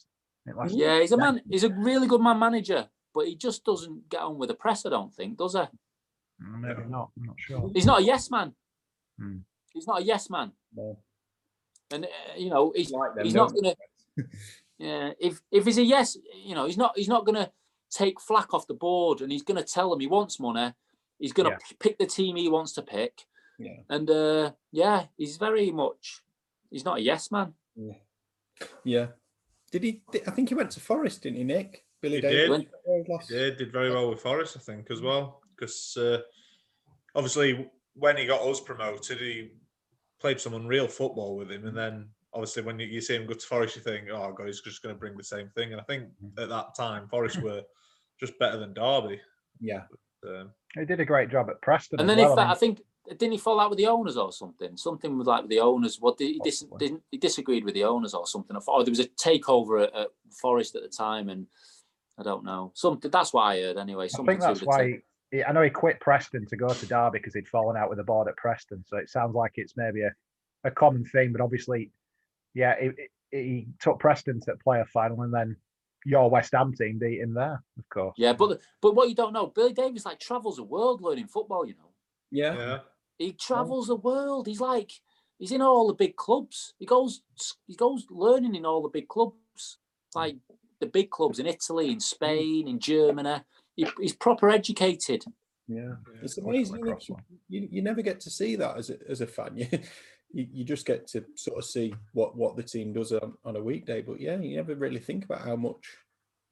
[0.47, 1.41] It last- Yeah, he's a man.
[1.51, 4.87] He's a really good man manager, but he just doesn't get on with the press.
[4.87, 5.59] I don't think, does he?
[5.59, 7.11] Mm, Maybe not.
[7.19, 7.69] I'm not sure.
[7.75, 8.55] He's not a yes man.
[9.19, 9.39] Hmm.
[9.73, 10.97] He's not a yes man, No.
[11.91, 13.75] and uh, you know he's Like them, he's don't not
[14.17, 14.29] gonna.
[14.79, 17.51] yeah, if if he's a yes, you know he's not he's not gonna
[17.91, 20.73] take flack off the board, and he's gonna tell them he wants money.
[21.19, 21.59] He's gonna Yeah.
[21.79, 23.23] pick the team he wants to pick,
[23.59, 23.81] Yeah.
[23.89, 26.21] and uh, yeah, he's very much.
[26.71, 27.55] He's not a yes man.
[28.85, 29.09] Yeah.
[29.71, 30.03] Did he?
[30.27, 31.85] I think he went to Forest, didn't he, Nick?
[32.01, 32.59] Billy He Davies.
[32.59, 32.69] did.
[33.07, 35.41] He lost- Yeah, did very well with Forest, I think, as well.
[35.57, 36.19] Because uh,
[37.15, 39.53] obviously, when he got us promoted, he
[40.21, 41.67] played some unreal football with him.
[41.67, 44.47] And then, obviously, when you, you see him go to Forest, you think, oh, God,
[44.47, 45.73] he's just going to bring the same thing.
[45.73, 47.63] And I think at that time, Forest were
[48.21, 49.21] just better than Derby.
[49.61, 49.83] Yeah.
[50.27, 52.01] Um, He did a great job at Preston.
[52.01, 52.33] And then well.
[52.33, 54.77] if I that, I mean, think didn't he fall out with the owners or something?
[54.77, 56.01] Something with like the owners.
[56.01, 58.57] What did he, dis- didn't he disagreed with the owners or something?
[58.57, 60.09] I thought oh, there was a takeover at, at
[60.41, 61.47] Forest at the time, and
[62.19, 63.11] I don't know something.
[63.11, 64.07] That's what I heard anyway.
[64.07, 64.83] I think that's why.
[64.83, 67.89] take- He, I know he quit Preston to go to Derby because he'd fallen out
[67.89, 68.85] with the board at Preston.
[68.87, 70.13] So it sounds like it's maybe a,
[70.65, 71.33] a common thing.
[71.33, 71.91] But obviously,
[72.55, 72.91] yeah, he,
[73.31, 75.57] he he took Preston to play a final, and then
[76.07, 78.15] your West Ham team beat him there, of course.
[78.17, 81.67] Yeah, but but what you don't know, Billy Davies like travels the world learning football.
[81.67, 81.91] You know,
[82.31, 82.55] Yeah.
[82.57, 82.79] yeah.
[83.19, 84.47] he travels the world.
[84.47, 84.93] He's like
[85.39, 86.75] he's in all the big clubs.
[86.79, 87.23] He goes
[87.67, 89.79] he goes learning in all the big clubs,
[90.15, 90.37] like
[90.81, 93.41] the big clubs in Italy, in Spain, in Germany.
[93.75, 95.25] He, he's proper educated.
[95.67, 95.95] Yeah.
[96.23, 96.77] It's amazing.
[96.77, 97.13] come isn't across it?
[97.13, 97.23] one.
[97.49, 99.57] You, you never get to see that as a, as a fan.
[99.57, 99.79] You,
[100.35, 103.57] you, you just get to sort of see what, what the team does on, on
[103.57, 104.03] a weekday.
[104.03, 105.85] But yeah, you never really think about how much.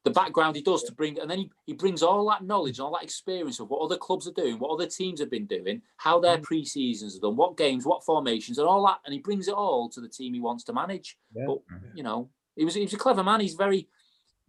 [0.04, 2.92] the background he does to bring, and then he, he brings all that knowledge, all
[2.92, 6.18] that experience of what other clubs are doing, what other teams have been doing, how
[6.20, 9.48] their pre seasons are done, what games, what formations, and all that, and he brings
[9.48, 11.16] it all to the team he wants to manage.
[11.34, 11.44] Yeah.
[11.46, 11.58] But
[11.94, 13.40] you know, he was he was a clever man.
[13.40, 13.88] He's very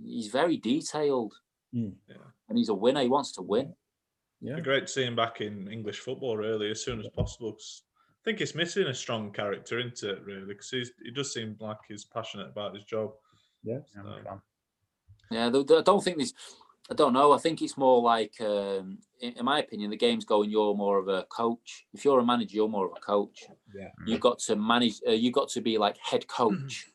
[0.04, 1.34] he's very detailed,
[1.76, 1.94] Mm.
[2.08, 2.18] Yeah.
[2.50, 3.02] and he's a winner.
[3.02, 3.74] He wants to win.
[4.42, 4.56] Yeah.
[4.58, 7.54] Be great to see him back in English football really as soon as possible.
[7.54, 7.84] 'cause
[8.24, 11.78] I think it's missing a strong character into it really because he does seem like
[11.90, 13.12] he's passionate about his job.
[13.64, 13.80] Yeah.
[13.94, 14.42] Yeah, I'm So-
[15.30, 16.34] Yeah, the, the- I don't think there's.
[16.92, 17.32] I don't know.
[17.32, 20.50] I think it's more like, um, in, in my opinion, the game's going.
[20.50, 21.86] You're more of a coach.
[21.94, 23.44] If you're a manager, you're more of a coach.
[23.74, 23.88] Yeah.
[24.06, 24.96] You've got to manage.
[25.08, 26.88] Uh, you've got to be like head coach.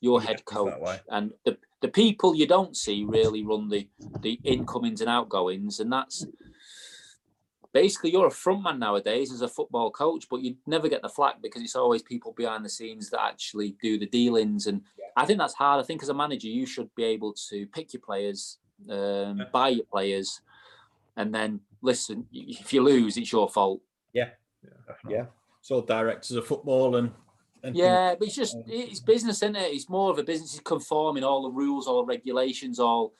[0.00, 1.00] You're Yeah, head coach, that way.
[1.08, 3.88] and the the people you don't see really run the
[4.20, 6.24] the incomings and outgoings, and that's
[7.72, 11.08] basically you're a front man nowadays as a football coach, but you never get the
[11.08, 14.66] flack because it's always people behind the scenes that actually do the dealings.
[14.66, 14.82] And
[15.16, 15.82] I think that's hard.
[15.82, 19.44] I think as a manager, you should be able to pick your players, um, Yeah.
[19.52, 20.40] buy your players,
[21.16, 22.26] and then listen.
[22.32, 23.80] If you lose, it's your fault.
[24.12, 24.30] Yeah,
[25.08, 25.26] Yeah.
[25.60, 27.12] It's all directors of football and,
[27.62, 27.76] and.
[27.76, 29.72] Yeah, but it's just it's business, isn't it?
[29.74, 33.12] It's more of a business is conforming all the rules, all the regulations, all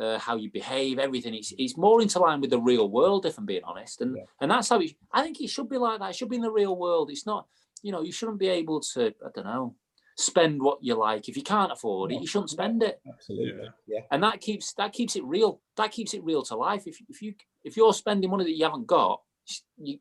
[0.00, 1.34] uh, how you behave, everything.
[1.34, 4.24] It's it's more into line with the real world, if I'm being honest, and Yeah.
[4.40, 6.10] and that's how it, I think it should be like that.
[6.10, 7.10] It should be in the real world.
[7.10, 7.46] It's not,
[7.82, 9.74] you know, you shouldn't be able to, I don't know,
[10.16, 12.20] spend what you like if you can't afford it.
[12.20, 13.68] You shouldn't spend it, Absolutely.
[13.86, 14.00] Yeah.
[14.10, 15.60] and that keeps that keeps it real.
[15.76, 16.86] That keeps it real to life.
[16.86, 17.34] If if you
[17.64, 19.98] if you're spending money that you haven't got, it's- you,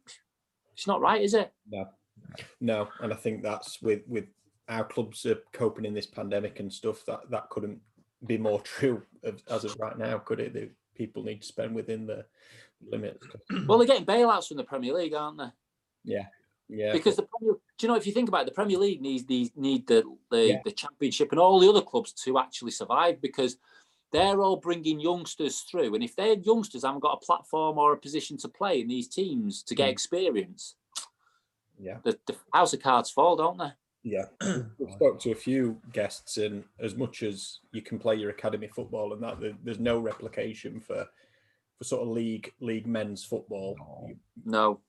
[0.73, 1.51] it's not right, is it?
[1.69, 1.87] No.
[2.59, 2.87] No.
[3.01, 4.25] And I think that's with with
[4.69, 7.79] our clubs are coping in this pandemic and stuff that that couldn't
[8.26, 10.53] be more true of, as of right now, could it?
[10.53, 12.26] The people need to spend within the
[12.82, 13.26] limits.
[13.67, 15.49] Well, they're getting bailouts from the Premier League, aren't they?
[16.03, 16.26] Yeah.
[16.74, 16.93] Yeah.
[16.93, 19.26] because the Premier, do you know if you think about it, the Premier League needs
[19.26, 20.61] these need the the, Yeah.
[20.63, 23.57] the Championship and all the other clubs to actually survive because
[24.13, 25.93] they're all bringing youngsters through.
[25.95, 29.07] And if their youngsters haven't got a platform or a position to play in these
[29.09, 29.91] teams to get Mm.
[29.91, 30.76] experience,
[31.80, 31.97] Yeah.
[32.03, 33.72] the, the house of cards fall, don't they?
[34.04, 34.26] Yeah,
[34.80, 38.68] we've spoke to a few guests, and as much as you can play your academy
[38.68, 41.06] football and that, there's no replication for
[41.78, 43.76] for sort of league league men's football.
[43.78, 44.08] No.
[44.10, 44.80] You No.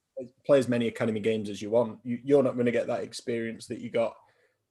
[0.46, 1.98] play as many academy games as you want.
[2.04, 4.14] You, you're not going to get that experience that you got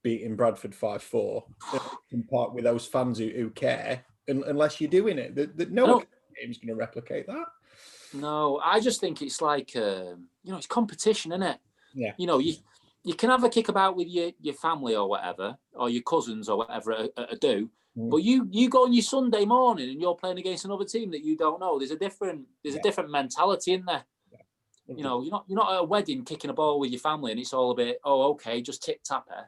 [0.02, 1.44] beating Bradford five four
[2.10, 5.36] in part with those fans who, who care, un, unless you're doing it.
[5.36, 5.92] That that no No.
[5.98, 6.08] academy
[6.40, 7.46] game's going to replicate that.
[8.12, 11.58] No, I just think it's like um, you know, it's competition, isn't it?
[11.94, 12.12] Yeah.
[12.18, 12.54] You know, you
[13.04, 16.48] you can have a kick about with your your family or whatever, or your cousins
[16.48, 17.68] or whatever at, at a do.
[17.96, 18.10] Mm.
[18.10, 21.24] But you you go on your Sunday morning and you're playing against another team that
[21.24, 21.78] you don't know.
[21.78, 22.80] There's a different there's Yeah.
[22.80, 24.04] a different mentality in there.
[24.88, 27.30] You know, you're not you're not at a wedding kicking a ball with your family
[27.30, 29.44] and it's all a bit oh okay just tip tap it.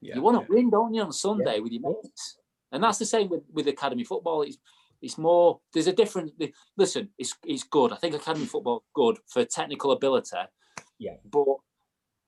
[0.00, 2.38] yeah, you want to win, don't you, on Sunday with your mates?
[2.72, 4.42] And that's the same with, with academy football.
[4.42, 4.58] It's
[5.00, 5.60] it's more.
[5.72, 6.32] There's a different.
[6.76, 7.92] Listen, it's it's good.
[7.92, 10.36] I think academy football good for technical ability.
[10.98, 11.16] Yeah.
[11.30, 11.56] But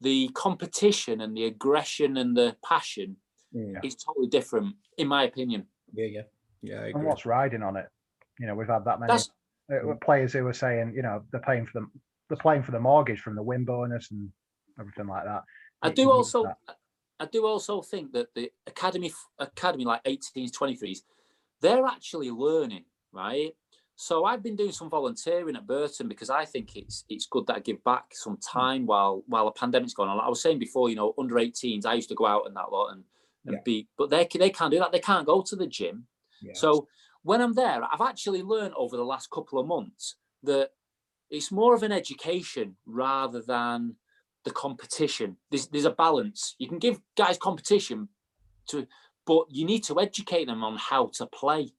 [0.01, 3.17] the competition and the aggression and the passion
[3.55, 5.67] Mm, is totally different, in my opinion.
[5.93, 6.23] yeah, yeah,
[6.63, 6.81] yeah.
[6.83, 7.87] I And what's riding on it?
[8.39, 9.31] You know, we've had that many That's
[9.73, 11.91] uh, players who are saying, you know, they're paying for them,
[12.29, 14.31] they're paying for the mortgage from the win bonus and
[14.79, 15.43] everything like that.
[15.83, 16.47] I You- do also.
[17.19, 21.01] I do also think that the academy academy like 18s, 23s,
[21.61, 23.51] they're actually learning, right?
[24.03, 27.57] So I've been doing some volunteering at Burton because I think it's it's good that
[27.57, 28.59] I give back some hmm.
[28.59, 30.17] time while while the pandemic's going on.
[30.17, 32.57] Like I was saying before, you know, under 18s, I used to go out and
[32.57, 33.05] that lot and,
[33.45, 33.63] and Yeah.
[33.63, 34.91] be, but they they can't do that.
[34.91, 36.07] They can't go to the gym.
[36.41, 36.55] Yeah.
[36.55, 36.89] So
[37.25, 40.71] when I'm there, I've actually learned over the last couple of months that
[41.29, 43.97] it's more of an education rather than
[44.45, 45.37] the competition.
[45.51, 46.55] There's there's a balance.
[46.59, 48.09] You can give guys competition
[48.69, 48.87] to,
[49.27, 51.75] but you need to educate them on how to play.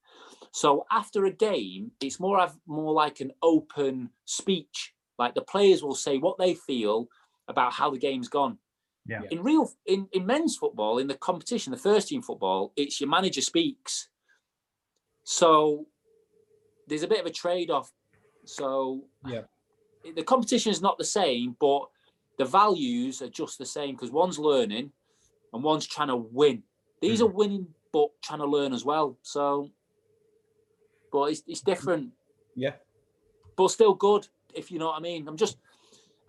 [0.52, 4.94] So after a game, it's more of more like an open speech.
[5.18, 7.08] Like the players will say what they feel
[7.48, 8.58] about how the game's gone.
[9.08, 9.22] Yeah.
[9.32, 13.10] In real in, in men's football, in the competition, the first team football, it's your
[13.10, 14.10] manager speaks.
[15.24, 15.88] So
[16.88, 17.92] there's a bit of a trade-off.
[18.46, 19.44] So Yeah.
[20.16, 21.84] the competition is not the same, but
[22.38, 24.92] the values are just the same because one's learning
[25.54, 26.64] and one's trying to win.
[27.02, 27.30] These mm-hmm.
[27.30, 29.18] are winning but trying to learn as well.
[29.22, 29.70] So
[31.12, 32.12] but it's it's different,
[32.56, 32.74] yeah,
[33.56, 35.28] but still good, if you know what I mean.
[35.28, 35.58] I'm just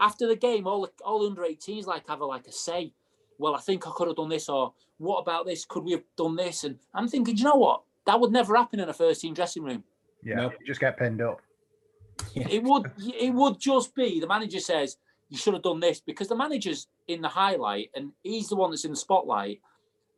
[0.00, 2.92] after the game, all the all the under 18s like have a like a say.
[3.38, 5.64] Well, I think I could have done this, or what about this?
[5.64, 6.64] Could we have done this?
[6.64, 7.82] And I'm thinking, you know what?
[8.06, 9.82] That would never happen in a first team dressing room.
[10.22, 10.50] Yeah, No.
[10.60, 11.40] you just get pinned up.
[12.34, 14.96] It would it would just be the manager says
[15.28, 18.70] you should have done this because the manager's in the highlight and he's the one
[18.70, 19.60] that's in the spotlight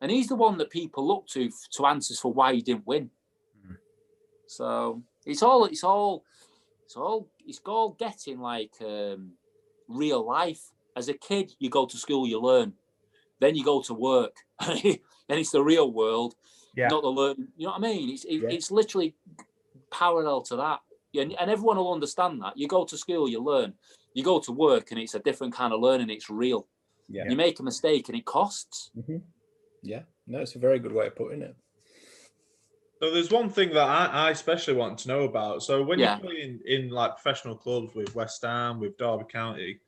[0.00, 3.10] and he's the one that people look to to answers for why you didn't win.
[4.54, 6.24] So it's all it's all
[6.86, 9.32] it's all it's all getting like um,
[9.88, 10.62] real life.
[10.96, 12.74] As a kid, you go to school, you learn,
[13.40, 14.98] then you go to work, then
[15.28, 16.36] it's the real world,
[16.76, 16.86] Yeah.
[16.88, 17.48] not the learn.
[17.56, 18.10] You know what I mean?
[18.10, 18.50] It's it, Yeah.
[18.50, 19.16] it's literally
[19.90, 20.80] parallel to that.
[21.20, 22.56] And, and everyone will understand that.
[22.56, 23.74] You go to school, you learn.
[24.14, 26.10] You go to work, and it's a different kind of learning.
[26.10, 26.68] It's real.
[27.08, 28.90] yeah, You make a mistake, and it costs.
[28.94, 29.16] hmm
[29.82, 30.02] yeah.
[30.26, 31.54] No, it's a very good way of putting it.
[33.04, 35.62] So there's one thing that I, I especially want to know about.
[35.62, 36.16] So when Yeah.
[36.16, 39.80] you're playing in like professional clubs with West Ham, with Derby County,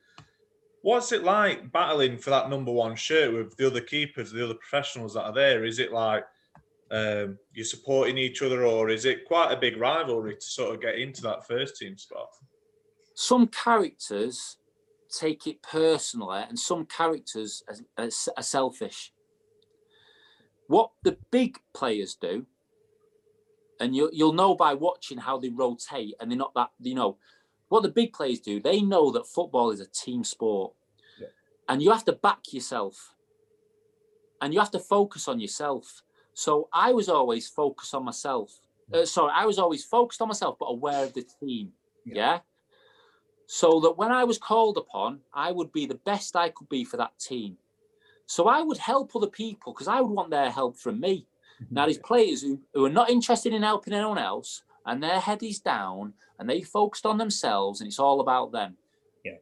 [0.83, 4.57] what's it like battling for that number one shirt with the other keepers, the other
[4.57, 5.65] professionals that are there?
[5.65, 6.25] Is it like
[6.91, 10.83] um, you're supporting each other, or is it quite a big rivalry to sort of
[10.83, 12.29] get into that first team spot?
[13.15, 14.59] Some characters
[15.11, 19.15] take it personally, and some characters are, are, are selfish.
[20.67, 22.45] What the big players do,
[23.81, 27.19] and you, you'll know by watching how they rotate, and they're not that, you know,
[27.69, 30.73] what the big players do, they know that football is a team sport.
[31.21, 31.29] Yeah.
[31.69, 33.15] And you have to back yourself.
[34.41, 36.03] And you have to focus on yourself.
[36.35, 38.53] So I was always focused on myself.
[38.93, 41.73] Uh, sorry, I was always focused on myself, but aware of the team.
[42.05, 42.15] Yeah.
[42.15, 42.39] yeah?
[43.47, 46.85] So that when I was called upon, I would be the best I could be
[46.85, 47.57] for that team.
[48.27, 51.27] So I would help other people because I would want their help from me.
[51.71, 52.07] Now, these mm-hmm.
[52.07, 56.15] players who, who are not interested in helping anyone else, and their head is down,
[56.39, 58.77] and they focused on themselves, and it's all about them.
[59.25, 59.39] Yeah.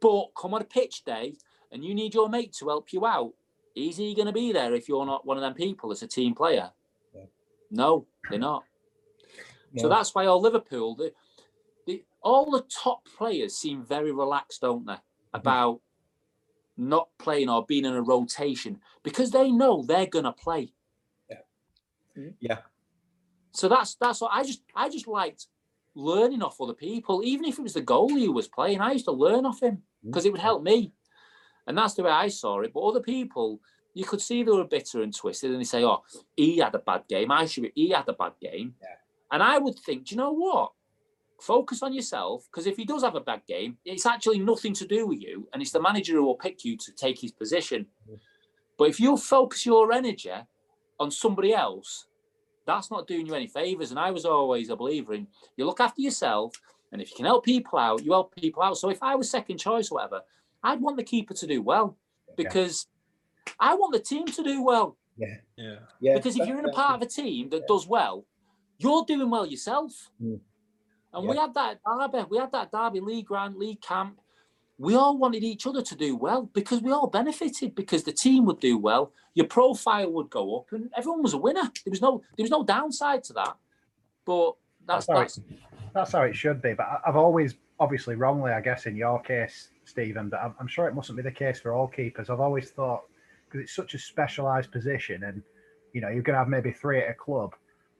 [0.00, 1.34] But come on a pitch day,
[1.70, 3.32] and you need your mate to help you out.
[3.74, 6.06] Is he going to be there if you're not one of them people as a
[6.06, 6.70] team player?
[7.14, 7.24] Yeah.
[7.70, 8.64] No, they're not.
[9.76, 11.12] So that's why all Liverpool, the,
[11.86, 15.36] the, all the top players seem very relaxed, don't they, mm-hmm.
[15.36, 15.80] about
[16.78, 20.72] not playing or being in a rotation because they know they're going to play.
[22.16, 22.30] Mm-hmm.
[22.40, 22.58] Yeah.
[23.52, 25.46] So that's that's what I just I just liked
[25.94, 28.80] learning off other people, even if it was the goalie who was playing.
[28.80, 30.10] I used to learn off him mm-hmm.
[30.10, 30.92] because it would help me,
[31.66, 32.72] and that's the way I saw it.
[32.72, 33.60] But other people,
[33.94, 36.02] you could see they were bitter and twisted, and they say, "Oh,
[36.36, 37.30] he had a bad game.
[37.30, 37.64] I should.
[37.64, 38.88] Be, he had a bad game." Yeah.
[39.32, 40.72] And I would think, do you know what?
[41.40, 44.86] Focus on yourself because if he does have a bad game, it's actually nothing to
[44.86, 47.86] do with you, and it's the manager who will pick you to take his position.
[48.04, 48.16] Mm-hmm.
[48.78, 50.30] But if you focus your energy
[50.98, 52.06] on somebody else,
[52.66, 53.90] that's not doing you any favors.
[53.90, 55.26] And I was always a believer in
[55.56, 56.54] you look after yourself,
[56.92, 58.78] and if you can help people out, you help people out.
[58.78, 60.22] So if I was second choice, or whatever,
[60.62, 61.96] I'd want the keeper to do well
[62.36, 62.86] because
[63.60, 64.96] I want the team to do well.
[65.16, 65.36] Yeah.
[65.56, 65.76] Yeah.
[66.00, 66.14] Yeah.
[66.14, 68.24] Because if you're in a part of a team that does well,
[68.78, 70.10] you're doing well yourself.
[70.22, 70.40] Mm.
[71.14, 74.20] And we had that at Derby, we had that Derby League round, League camp.
[74.78, 78.44] We all wanted each other to do well because we all benefited because the team
[78.44, 81.70] would do well, your profile would go up, and everyone was a winner.
[81.84, 83.56] There was no there was no downside to that.
[84.24, 84.54] But
[84.86, 85.40] that's That's how that's
[85.94, 86.74] That's how it should be.
[86.74, 90.88] But I've always, obviously wrongly, I guess, in your case, Stephen, but I'm, I'm sure
[90.88, 92.28] it mustn't be the case for all keepers.
[92.28, 93.02] I've always thought,
[93.46, 95.42] because it's such a specialised position, and
[95.92, 97.54] you know, you're going to have maybe three at a club,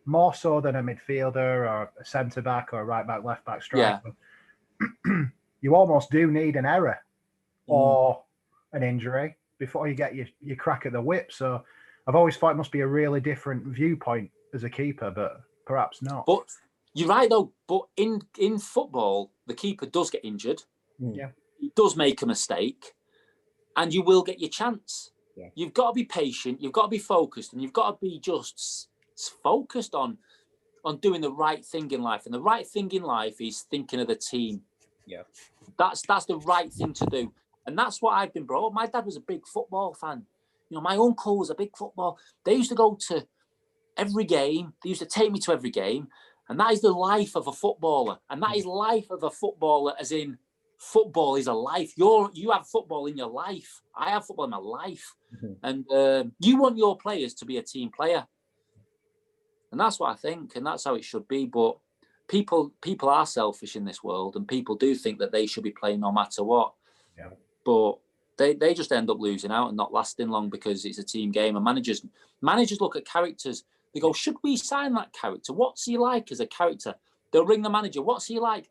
[0.04, 3.62] more so than a midfielder or a centre back or a right back, left back
[3.62, 4.12] striker.
[5.66, 6.96] you almost do need an error
[7.66, 8.22] or
[8.72, 11.32] an injury before you get your, your crack at the whip.
[11.32, 11.64] So
[12.06, 16.02] I've always thought it must be a really different viewpoint as a keeper, but perhaps
[16.02, 16.24] not.
[16.24, 16.44] but
[16.94, 17.50] you're right though.
[17.66, 20.62] But in in football, the keeper does get injured.
[21.02, 21.16] Mm.
[21.16, 21.30] Yeah.
[21.58, 22.94] He does make a mistake,
[23.76, 25.10] and you will get your chance.
[25.36, 25.48] Yeah.
[25.56, 26.62] You've got to be patient.
[26.62, 28.86] You've got to be focused, and you've got to be just s-
[29.18, 30.18] s- focused on
[30.84, 32.24] on doing the right thing in life.
[32.26, 34.62] And the right thing in life is thinking of the team.
[35.06, 35.22] Yeah.
[35.78, 37.32] That's that's the right thing to do,
[37.66, 38.68] and that's what I've been brought.
[38.68, 38.72] up.
[38.72, 40.26] My dad was a big football fan.
[40.68, 42.18] You know, my uncle was a big football.
[42.44, 43.26] They used to go to
[43.96, 44.72] every game.
[44.82, 46.08] They used to take me to every game,
[46.48, 48.18] and that is the life of a footballer.
[48.30, 50.38] And that is life of a footballer, as in
[50.78, 51.92] football is a life.
[51.96, 53.80] You're you have football in your life.
[53.94, 55.56] I have football in my life, Mhm.
[55.62, 58.26] and um you want your players to be a team player,
[59.70, 61.46] and that's what I think, and that's how it should be.
[61.46, 61.78] But
[62.28, 65.70] people people are selfish in this world, and people do think that they should be
[65.70, 66.72] playing no matter what.
[67.16, 67.30] Yeah.
[67.64, 67.98] But
[68.36, 71.30] they, they just end up losing out and not lasting long because it's a team
[71.30, 71.56] game.
[71.56, 72.04] And managers
[72.42, 73.64] managers look at characters.
[73.94, 75.52] They go, should we sign that character?
[75.54, 76.94] What's he like as a character?
[77.32, 78.02] They'll ring the manager.
[78.02, 78.68] What's he like?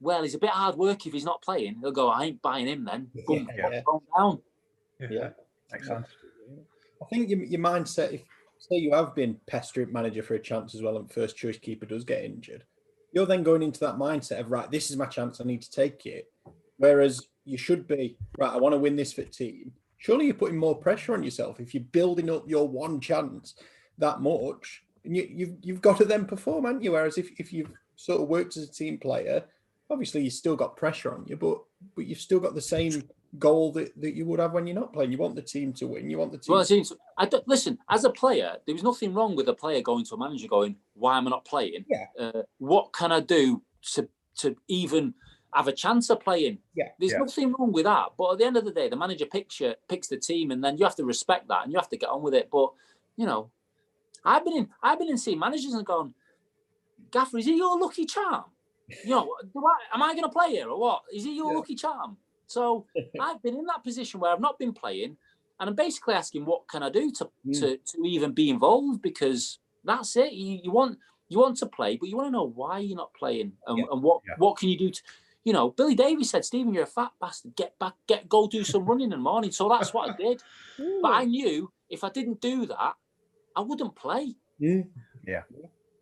[0.00, 1.80] Well, he's a bit hard work if he's not playing.
[1.82, 3.08] They'll go, I ain't buying him then.
[3.26, 3.82] Boom, Yeah.
[3.82, 4.42] calm down.
[5.10, 5.30] Yeah.
[5.72, 6.06] Makes sense.
[7.02, 8.22] I think your, your mindset, if
[8.58, 11.86] say you have been pestering manager for a chance as well, and first choice keeper
[11.86, 12.64] does get injured,
[13.12, 15.70] you're then going into that mindset of right, this is my chance, I need to
[15.70, 16.26] take it.
[16.76, 19.72] Whereas you should be right, I want to win this for the team.
[19.98, 23.54] Surely you're putting more pressure on yourself if you're building up your one chance
[23.98, 26.92] that much, and you, you've you've got to then perform, haven't you?
[26.92, 29.44] Whereas if, if you've sort of worked as a team player,
[29.90, 31.58] obviously you've still got pressure on you, but
[31.94, 33.02] but you've still got the same
[33.38, 35.12] goal that, that you would have when you're not playing.
[35.12, 36.10] You want the team to win.
[36.10, 36.52] You want the team.
[36.52, 39.54] Well, it seems, I don't, listen, as a player, there was nothing wrong with a
[39.54, 41.84] player going to a manager going, why am I not playing?
[41.88, 42.06] Yeah.
[42.18, 43.62] Uh, what can I do
[43.92, 44.08] to,
[44.38, 45.14] to even
[45.54, 46.58] have a chance of playing?
[46.74, 46.88] Yeah.
[46.98, 47.18] There's Yeah.
[47.18, 48.08] nothing wrong with that.
[48.18, 50.62] But at the end of the day, the manager picks, you, picks the team and
[50.62, 52.48] then you have to respect that and you have to get on with it.
[52.50, 52.72] But,
[53.16, 53.50] you know,
[54.24, 56.14] I've been in, I've been in seeing managers and gone,
[57.12, 58.44] Gaffer, is he your lucky charm?
[59.04, 61.02] You know, do I, am I going to play here or what?
[61.12, 61.58] Is he your Yeah.
[61.58, 62.16] lucky charm?
[62.50, 62.86] So
[63.20, 65.16] I've been in that position where I've not been playing,
[65.58, 67.60] and I'm basically asking, what can I do to Mm.
[67.60, 69.00] to, to even be involved?
[69.02, 70.32] Because that's it.
[70.32, 70.98] You, you want
[71.28, 73.84] you want to play, but you want to know why you're not playing and, Yeah.
[73.92, 74.34] and what Yeah.
[74.38, 75.02] what can you do to.
[75.44, 77.56] You know, Billy Davies said, "Stephen, you're a fat bastard.
[77.56, 80.42] Get back, get go do some running in the morning." So that's what I did.
[81.02, 82.94] But I knew if I didn't do that,
[83.56, 84.34] I wouldn't play.
[85.26, 85.44] Yeah.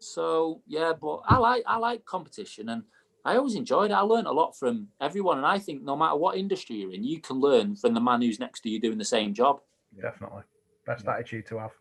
[0.01, 2.83] So yeah, but I like I like competition and
[3.29, 3.95] I always enjoyed it.
[3.95, 7.05] I learned a lot from everyone, and I think no matter what industry you're in,
[7.05, 9.61] you can learn from the man who's next to you doing the same job.
[10.01, 10.45] Definitely.
[10.87, 11.13] Best Yeah.
[11.15, 11.73] attitude to have.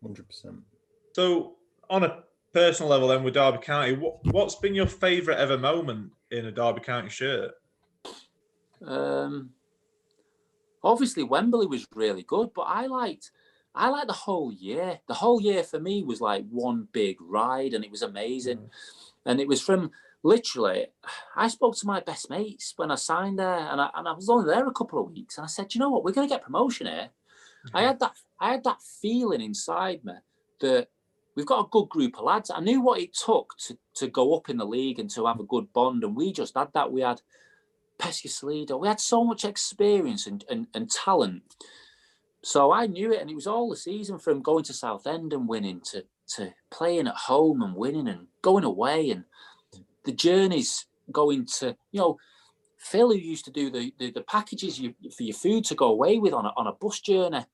[0.00, 0.56] Hundred percent.
[1.12, 1.56] So,
[1.90, 6.12] on a personal level, then with Derby County, what, what's been your favourite ever moment
[6.30, 7.52] in a Derby County shirt?
[8.82, 9.50] Um,
[10.82, 13.30] obviously, Wembley was really good, but I liked
[13.74, 15.00] I liked the whole year.
[15.06, 18.70] The whole year for me was like one big ride, and it was amazing.
[19.26, 19.90] And it was from
[20.26, 20.86] literally,
[21.36, 24.28] I spoke to my best mates when I signed there, and I, and I was
[24.28, 26.34] only there a couple of weeks, and I said, you know what, we're going to
[26.34, 27.10] get promotion here.
[27.72, 27.86] I mm-hmm.
[27.86, 30.12] had that I had that feeling inside me
[30.60, 30.88] that
[31.34, 32.50] we've got a good group of lads.
[32.50, 35.40] I knew what it took to to go up in the league and to have
[35.40, 36.92] a good bond, and we just had that.
[36.92, 37.22] We had
[37.98, 38.78] Peschisolido.
[38.78, 41.56] We had so much experience and, and, and talent.
[42.42, 45.48] So I knew it, and it was all the season from going to Southend and
[45.48, 46.04] winning to
[46.34, 49.24] to playing at home and winning and going away and
[50.06, 52.16] the journeys going to you know
[52.78, 55.88] Phil who used to do the the, the packages you, for your food to go
[55.88, 57.44] away with on a, on a bus journey.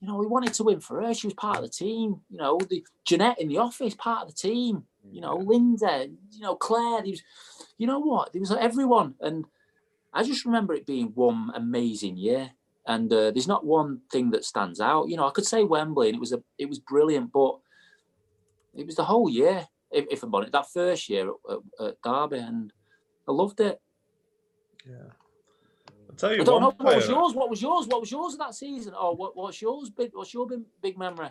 [0.00, 1.12] You know, we wanted to win for her.
[1.12, 2.22] She was part of the team.
[2.30, 4.84] You know, the Jeanette in the office, part of the team.
[5.10, 6.06] You know, Linda.
[6.30, 7.02] You know, Claire.
[7.02, 7.22] There was,
[7.76, 8.32] you know what?
[8.32, 9.44] There was everyone, and
[10.14, 12.50] I just remember it being one amazing year.
[12.86, 15.08] And uh, there's not one thing that stands out.
[15.10, 17.58] You know, I could say Wembley, and it was a it was brilliant, but
[18.74, 19.68] it was the whole year.
[19.90, 22.72] If, if I'm honest, that first year at, at, Derby, and
[23.28, 23.80] I loved it.
[24.86, 24.94] Yeah.
[26.08, 27.34] I'll tell you I don't know one what was yours.
[27.34, 27.86] What was yours?
[27.86, 28.94] What was yours that season?
[28.94, 29.90] Or what, what's yours?
[29.90, 31.28] Big, what's your big, big memory?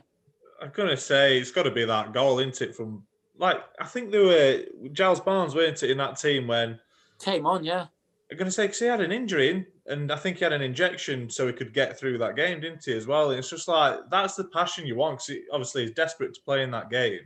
[0.61, 2.75] I'm gonna say it's got to be that goal, isn't it?
[2.75, 3.03] From
[3.37, 6.79] like I think there were Giles Barnes, weren't it, in that team when
[7.19, 7.87] Came on, yeah.
[8.31, 10.61] I'm gonna say because he had an injury in, and I think he had an
[10.61, 12.93] injection so he could get through that game, didn't he?
[12.95, 13.31] As well.
[13.31, 16.63] And it's just like that's the passion you want because obviously he's desperate to play
[16.63, 17.21] in that game,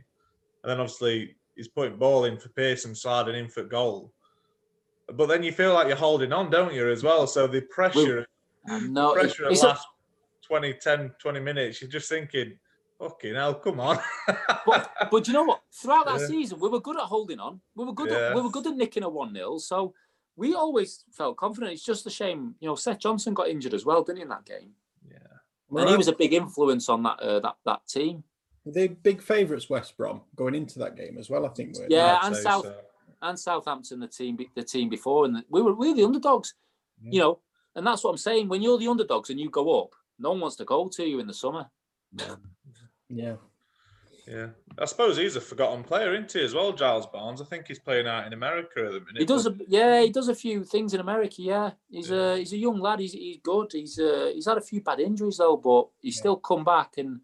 [0.64, 4.10] and then obviously he's putting ball in for Pearson, sliding in for goal.
[5.12, 7.26] But then you feel like you're holding on, don't you, as well?
[7.26, 8.26] So the pressure,
[8.66, 9.86] I the pressure it's a- last
[10.46, 12.58] 20, 10, 20 minutes, you're just thinking,
[12.98, 13.98] fucking hell, come on.
[14.66, 15.60] but but you know what?
[15.70, 16.26] Throughout that Yeah.
[16.28, 17.60] season, we were good at holding on.
[17.74, 18.10] We were good.
[18.10, 19.92] At, we were good at nicking a one 0 So
[20.36, 21.72] we always felt confident.
[21.74, 22.74] It's just a shame, you know.
[22.74, 24.70] Seth Johnson got injured as well, didn't he, in that game?
[25.06, 25.18] yeah.
[25.78, 28.24] And he was a big influence on that uh, that that team.
[28.66, 31.44] They big favourites, West Brom, going into that game as well.
[31.44, 31.76] I think.
[31.76, 31.96] weren't they?
[31.96, 32.74] Yeah, and say South so.
[33.22, 36.54] and Southampton, the team the team before, and we were we were the underdogs,
[37.02, 37.40] you know.
[37.76, 38.48] And that's what I'm saying.
[38.48, 41.18] When you're the underdogs and you go up, no one wants to go to you
[41.20, 41.68] in the summer.
[43.08, 43.36] Yeah.
[44.26, 44.46] Yeah,
[44.78, 47.42] I suppose he's a forgotten player, isn't he, as well, Giles Barnes?
[47.42, 49.18] I think he's playing out in America at the minute.
[49.18, 51.42] He does, a, yeah, he does a few things in America.
[51.42, 52.32] Yeah, he's Yeah.
[52.32, 53.00] a he's a young lad.
[53.00, 53.72] He's he's good.
[53.72, 56.20] He's uh, he's had a few bad injuries though, but he's Yeah.
[56.20, 56.94] still come back.
[56.96, 57.20] And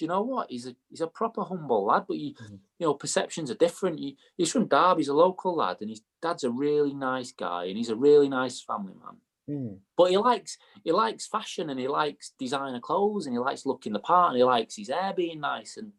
[0.00, 0.50] do you know what?
[0.50, 2.06] He's a he's a proper humble lad.
[2.08, 2.58] But you Mhm.
[2.78, 3.98] you know perceptions are different.
[3.98, 5.00] He, he's from Derby.
[5.00, 8.30] He's a local lad, and his dad's a really nice guy, and he's a really
[8.30, 9.16] nice family man.
[9.46, 9.74] Hmm.
[9.98, 13.92] But he likes he likes fashion, and he likes designer clothes, and he likes looking
[13.92, 15.76] the part, and he likes his hair being nice.
[15.76, 15.92] And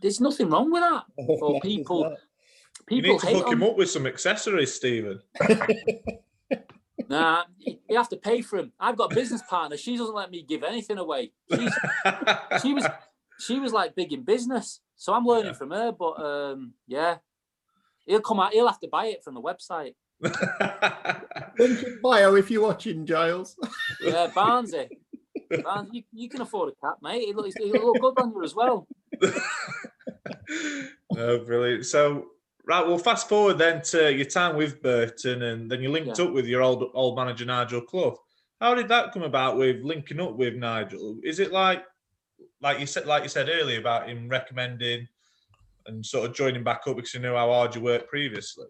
[0.00, 1.04] there's nothing wrong with that.
[1.18, 2.16] Oh, Or people you
[2.86, 5.20] People need to hate hook him up with some accessories, Stephen.
[7.08, 8.72] Nah, you you have to pay for him.
[8.78, 9.76] I've got a business partner.
[9.76, 11.32] She doesn't let me give anything away.
[11.54, 11.72] She's,
[12.62, 12.86] she was
[13.40, 15.52] she was like big in business, so I'm learning Yeah.
[15.58, 15.92] from her.
[15.92, 17.16] But um, yeah,
[18.06, 18.52] he'll come out.
[18.52, 19.94] He'll have to buy it from the website.
[21.58, 23.56] Link in bio if you're watching, Giles.
[24.02, 24.88] Yeah, Barnsey.
[25.62, 27.28] Barnes, you, you can afford a cap, mate.
[27.28, 28.86] It looks it'll look good on you as well.
[31.12, 31.86] no, brilliant.
[31.86, 32.26] So,
[32.68, 36.26] right, we'll fast forward then to your time with Burton, and then you linked Yeah.
[36.26, 38.16] up with your old old manager Nigel Clough.
[38.60, 41.18] How did that come about with linking up with Nigel?
[41.24, 41.84] Is it like,
[42.60, 45.08] like you said, like you said earlier about him recommending
[45.86, 48.66] and sort of joining back up because you knew how hard you worked previously?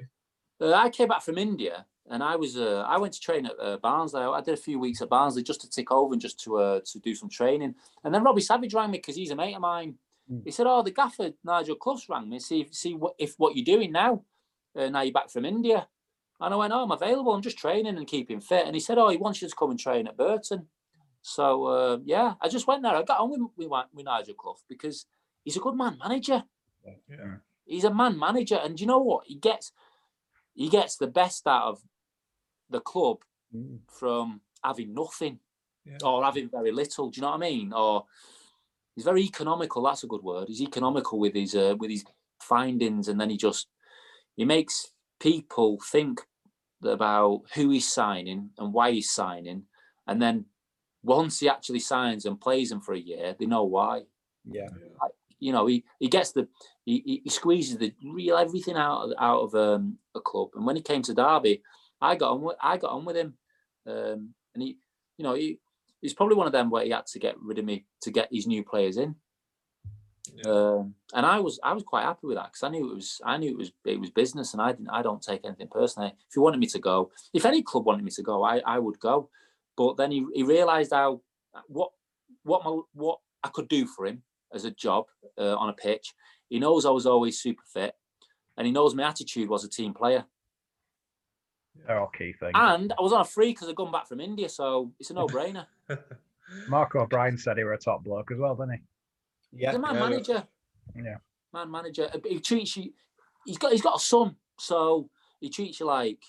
[0.61, 3.59] Uh, I came back from India and I was uh, I went to train at
[3.59, 4.20] uh, Barnsley.
[4.20, 6.80] I did a few weeks at Barnsley just to tick over and just to uh,
[6.84, 7.74] to do some training.
[8.05, 9.96] And then Robbie Savage rang me because he's a mate of mine.
[10.31, 10.43] Mm.
[10.45, 13.57] He said, "Oh, the gaffer Nigel Clough rang me see if, see what if what
[13.57, 14.24] you're doing now.
[14.76, 15.89] Uh, now you're back from India."
[16.41, 17.33] And I went, "Oh, I'm available.
[17.35, 19.70] I'm just training and keeping fit." And he said, "Oh, he wants you to come
[19.70, 20.68] and train at Burton."
[21.22, 22.95] So uh, yeah, I just went there.
[22.95, 25.07] I got on with, with with Nigel Clough because
[25.45, 26.45] he's a good man manager
[26.85, 27.37] Yeah.
[27.66, 29.24] he's a man manager, and you know what?
[29.26, 29.72] He gets
[30.55, 31.83] he gets the best out of
[32.70, 33.18] the club
[33.55, 33.79] Mm.
[33.91, 35.41] from having nothing
[35.87, 35.97] Yeah.
[36.05, 37.09] or having very little.
[37.09, 37.72] Do you know what I mean?
[37.72, 38.05] Or
[38.99, 39.84] he's very economical.
[39.84, 40.49] That's a good word.
[40.49, 42.05] He's economical with his uh, with his
[42.40, 43.68] findings, and then he just
[44.36, 44.88] he makes
[45.20, 46.20] people think
[46.82, 49.62] about who he's signing and why he's signing,
[50.09, 50.46] and then
[51.05, 54.03] once he actually signs and plays them for a year, they know why
[54.44, 54.68] Yeah.
[55.38, 56.49] you know, he, he gets the
[56.84, 60.49] he, he- he squeezes the real everything out of out of um, a club.
[60.57, 61.62] And when he came to Derby,
[62.01, 63.34] I got on with I got on with him,
[63.86, 64.78] um, and he,
[65.18, 65.61] you know, he
[66.01, 68.28] he's probably one of them where he had to get rid of me to get
[68.32, 69.14] his new players in.
[70.34, 70.51] Yeah.
[70.51, 73.20] Um, and I was I was quite happy with that because I knew it was
[73.24, 76.09] I knew it was it was business, and I didn't I don't take anything personally.
[76.09, 78.78] If he wanted me to go, if any club wanted me to go, I I
[78.78, 79.30] would go.
[79.76, 81.22] But then he, he realised how
[81.66, 81.90] what
[82.42, 84.22] what my what I could do for him
[84.53, 85.07] as a job
[85.38, 86.14] uh, on a pitch.
[86.49, 87.94] He knows I was always super fit,
[88.57, 90.24] and he knows my attitude was a team player.
[91.86, 92.53] They're all key things.
[92.55, 95.14] And I was on a free because I'd gone back from India, so it's a
[95.14, 95.66] no-brainer.
[96.68, 99.62] Mark O'Brien said he were a top bloke as well, didn't he?
[99.62, 99.70] Yeah.
[99.70, 100.01] He's a man yeah.
[100.01, 100.45] manager.
[100.97, 101.16] Yeah.
[101.53, 102.11] Man manager.
[102.24, 102.93] He treats you.
[103.47, 103.72] He's got.
[103.72, 105.09] He's got a son, so
[105.41, 106.22] he treats you like,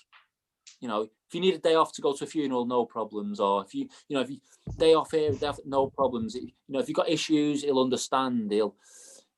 [0.80, 3.40] you know, if you need a day off to go to a funeral, no problems.
[3.40, 4.38] Or if you, you know, if you
[4.78, 6.34] day off here, day off, no problems.
[6.34, 8.50] You know, if you've got issues, he'll understand.
[8.50, 8.74] He'll,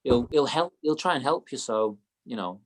[0.04, 0.72] he'll he'll help.
[0.82, 1.58] He'll try and help you.
[1.58, 2.60] So you know.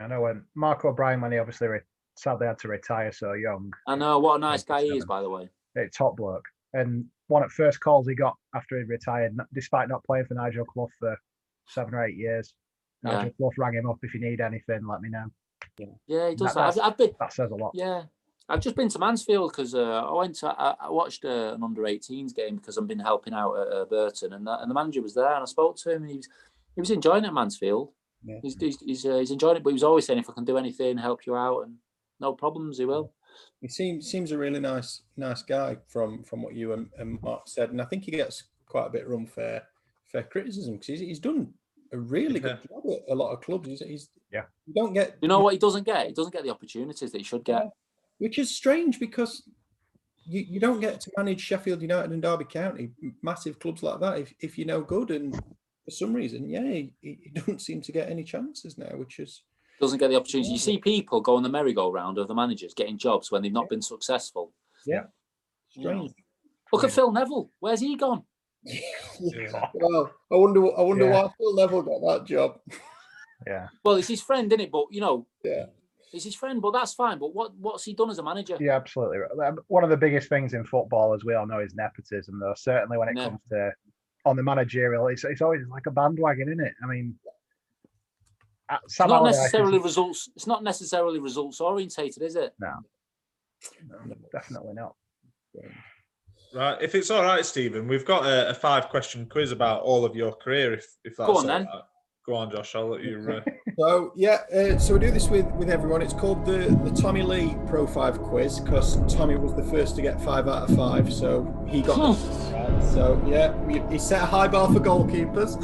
[0.00, 1.80] I know when Mark O'Brien, when he obviously re-
[2.16, 5.22] sadly had to retire so young, I know what a nice guy he is, by
[5.22, 5.48] the way.
[5.76, 6.44] a top bloke.
[6.74, 10.34] And one of the first calls he got after he'd retired, despite not playing for
[10.34, 11.16] Nigel Clough for
[11.68, 12.54] seven or eight years,
[13.04, 13.12] Yeah.
[13.18, 15.26] Nigel Clough rang him up if you need anything, let me know.
[16.06, 16.82] Yeah, he does That- that.
[16.84, 17.10] I've, I've been.
[17.20, 17.72] That says a lot.
[17.74, 18.04] Yeah,
[18.48, 21.62] I've just been to Mansfield because uh, I went to I, I watched uh, an
[21.62, 24.74] under 18s game because I've been helping out at uh, Burton and, uh, and the
[24.74, 26.28] manager was there and I spoke to him and he was
[26.74, 27.92] he was enjoying it at Mansfield.
[28.24, 28.38] Yeah.
[28.42, 30.44] He's he's he's, uh, he's enjoying it, but he was always saying if I can
[30.44, 31.76] do anything, help you out, and
[32.20, 33.12] no problems, he will.
[33.62, 37.42] He seems seems a really nice nice guy from from what you and, and Mark
[37.46, 39.62] said, and I think he gets quite a bit of unfair
[40.10, 41.54] fair criticism because he's, he's done
[41.92, 43.68] a really good job at a lot of clubs.
[43.68, 44.42] He's, he's Yeah.
[44.66, 46.06] you don't get You know what he doesn't get?
[46.08, 47.70] He doesn't get the opportunities that he should get.
[48.18, 49.42] which is strange because
[50.24, 52.90] you, you don't get to manage Sheffield United and Derby County,
[53.22, 55.10] massive clubs like that, if, if you're no good.
[55.10, 55.34] And
[55.84, 59.42] for some reason, yeah, he, he doesn't seem to get any chances now, which is
[59.82, 60.48] Doesn't get the opportunity.
[60.50, 63.68] You see people go on the merry-go-round of the managers getting jobs when they've not
[63.68, 64.52] been successful.
[64.86, 65.06] Yeah.
[65.70, 66.12] Strange.
[66.72, 67.50] Look at Phil Neville.
[67.58, 68.22] Where's he gone?
[69.20, 69.66] Yeah.
[69.74, 71.24] Well, I wonder, I wonder Yeah.
[71.24, 72.60] why Phil Neville got that job.
[73.44, 73.66] Yeah.
[73.84, 74.70] Well, it's his friend, isn't it?
[74.70, 75.66] But you know, Yeah.
[76.12, 76.62] it's his friend.
[76.62, 77.18] But that's fine.
[77.18, 78.56] But what what's he done as a manager?
[78.60, 79.18] Yeah, absolutely.
[79.18, 79.48] right.
[79.48, 82.54] Um, One of the biggest things in football, as we all know, is nepotism, though.
[82.56, 83.24] Certainly when it Yeah.
[83.30, 83.72] comes to
[84.24, 86.74] on the managerial, it's, it's always like a bandwagon, isn't it?
[86.82, 87.18] I mean,
[88.72, 90.28] uh, It's not Allardyce is- necessarily results.
[90.36, 92.54] It's not necessarily results orientated, is it?
[92.58, 92.72] No,
[94.32, 94.94] definitely not.
[96.54, 96.76] Right.
[96.82, 100.14] If it's all right, Stephen, we've got a, a five question quiz about all of
[100.14, 100.74] your career.
[100.74, 101.64] If if that's Go on, all then.
[101.66, 101.82] right.
[102.26, 102.74] Go on, Josh.
[102.74, 103.26] I'll let you.
[103.28, 103.40] Uh,
[103.78, 106.02] So yeah, uh, so we do this with with everyone.
[106.02, 110.02] It's called the the Tommy Lee Pro Five Quiz because Tommy was the first to
[110.02, 111.96] get five out of five, so he got.
[111.96, 112.92] the.
[112.92, 115.56] So yeah, we, he set a high bar for goalkeepers.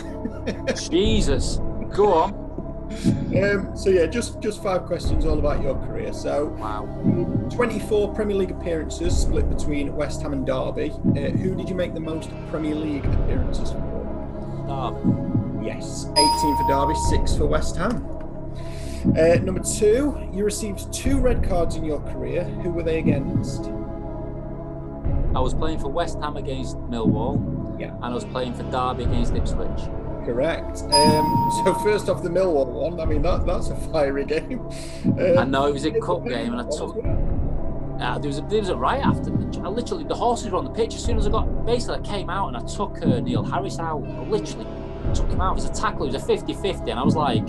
[0.91, 1.59] Jesus,
[1.95, 2.48] go on.
[2.91, 6.13] Um, so yeah, just just five questions all about your career.
[6.13, 6.87] So Wow.
[7.55, 10.91] 24 Premier League appearances split between West Ham and Derby.
[10.91, 13.81] Uh, who did you make the most Premier League appearances for?
[14.67, 15.67] Derby.
[15.67, 16.17] Yes, 18
[16.57, 18.05] for Derby, six for West Ham.
[19.17, 22.45] Uh, number two, you received two red cards in your career.
[22.63, 23.67] Who were they against?
[25.35, 27.79] I was playing for West Ham against Millwall.
[27.81, 27.95] Yeah.
[27.97, 29.83] And I was playing for Derby against Ipswich.
[30.29, 30.83] Correct.
[30.93, 33.01] Um, so first off, the Millwall one.
[33.01, 34.61] I mean, that that's a fiery game.
[35.07, 36.99] Um, I know it was a cup game, and I took.
[37.99, 39.33] Uh, there was a, there was a riot after.
[39.65, 41.65] I literally the horses were on the pitch as soon as I got.
[41.65, 44.05] Basically, I came out and I took uh, Neil Harris out.
[44.05, 44.67] I literally
[45.15, 45.53] took him out.
[45.53, 46.05] It was a tackle.
[46.05, 47.49] It was a 50-50, and I was like,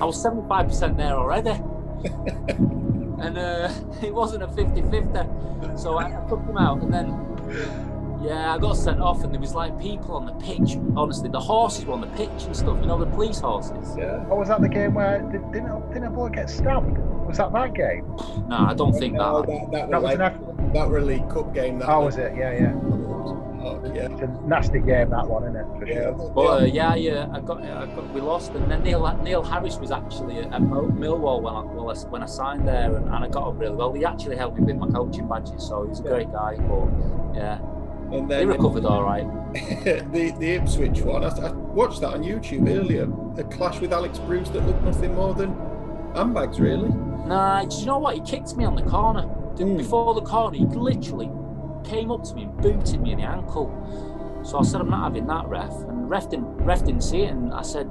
[0.00, 1.50] I was seventy five percent there already.
[3.18, 3.72] and uh,
[4.02, 5.76] it wasn't a 50-50.
[5.76, 7.91] so I, I took him out, and then
[8.22, 10.76] yeah, I got sent off, and there was like people on the pitch.
[10.96, 12.78] Honestly, the horses were on the pitch and stuff.
[12.80, 13.96] You know, the police horses.
[13.96, 14.18] Yeah.
[14.24, 16.96] What was that the game where did, didn't didn't a bloke get stabbed?
[17.26, 18.04] Was that that game?
[18.48, 19.46] No, I don't think No, that.
[19.48, 20.32] that, that, That was was an like,
[20.66, 21.78] F- that were a League Cup game.
[21.78, 22.34] That Oh, was it?
[22.36, 22.74] Yeah, yeah.
[23.64, 24.08] Oh, yeah.
[24.10, 25.66] It's a nasty game that one, isn't it?
[25.78, 26.16] For Yeah.
[26.16, 26.32] sure.
[26.34, 29.76] But uh, yeah, yeah, I got, I got, we lost, and then Neil Neil Harris
[29.78, 33.28] was actually at, at Millwall when I, well, when I signed there, and, and I
[33.28, 33.92] got on really well.
[33.92, 36.56] He actually helped me with my coaching badges, so he's a great guy.
[36.56, 36.88] But
[37.36, 37.58] yeah,
[38.12, 39.26] And he then recovered all right.
[39.52, 41.24] the the Ipswich one.
[41.24, 43.08] I, I watched that on YouTube earlier.
[43.38, 45.54] A clash with Alex Bruce that looked nothing more than
[46.14, 46.88] handbags, really.
[46.88, 48.14] Nah, do you know what?
[48.14, 49.22] He kicked me on the corner.
[49.56, 49.78] Mm.
[49.78, 51.30] Before the corner, he literally
[51.84, 53.70] came up to me and booted me in the ankle.
[54.44, 55.70] So I said, I'm not having that, ref.
[55.70, 57.86] And ref didn't, ref didn't see it, and I said,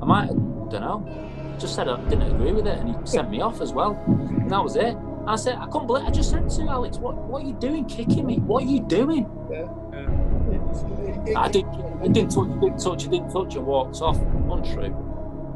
[0.00, 1.56] I might, don't know.
[1.58, 4.02] Just said I didn't agree with it, and he sent me off as well.
[4.06, 4.96] And that was it.
[5.26, 6.04] I said, I couldn't believe.
[6.06, 8.38] I just said to Alex, "What, what are you doing, kicking me?
[8.38, 10.84] What are you doing?" It's-
[11.28, 14.18] it- I didn't, I didn't touch, didn't touch, didn't touch, and walked off.
[14.50, 14.94] Untrue.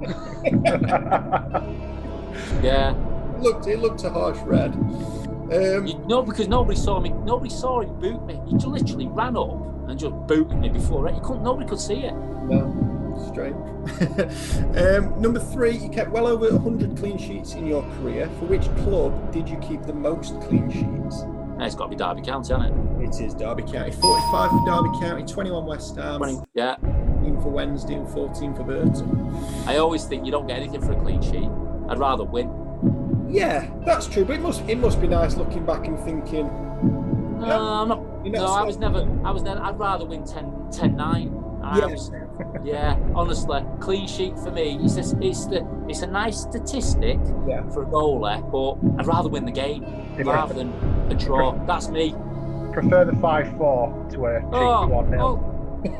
[2.62, 2.90] Yeah.
[3.36, 4.72] it looked it looked a harsh red.
[4.74, 7.10] Um, You know, because nobody saw me.
[7.10, 8.40] Nobody saw him boot me.
[8.46, 9.56] He just literally ran up
[9.88, 11.22] and just booted me before it.
[11.22, 11.42] Couldn't.
[11.44, 12.14] Nobody could see it.
[12.44, 12.66] no,
[13.24, 13.56] strange.
[14.76, 18.28] um, number three, you kept well over 100 clean sheets in your career.
[18.38, 21.24] For which club did you keep the most clean sheets?
[21.60, 23.04] It's got to be Derby County, hasn't it?
[23.08, 23.92] It is Derby County.
[23.92, 26.76] 45 for Derby County, 21 West Ham, 20, yeah.
[26.76, 29.34] 15 for Wednesday, and 14 for Burton.
[29.66, 31.48] I always think you don't get anything for a clean sheet.
[31.88, 32.50] I'd rather win.
[33.28, 34.24] Yeah, that's true.
[34.24, 36.46] But it must it must be nice looking back and thinking.
[37.38, 38.26] No, No, I'm not.
[38.26, 39.00] No, I was never.
[39.24, 39.60] I was never.
[39.60, 41.60] I'd rather win 10, 10 9.
[41.62, 41.86] I Yeah.
[41.86, 42.10] was-
[42.64, 44.78] yeah, honestly, clean sheet for me.
[44.82, 47.68] It's a, it's the it's a nice statistic Yeah.
[47.70, 49.84] for a goalie, but I'd rather win the game
[50.18, 50.72] If rather than
[51.10, 51.52] a draw.
[51.66, 52.14] That's me.
[52.72, 55.22] Prefer the five four to a cheeky Oh, one 0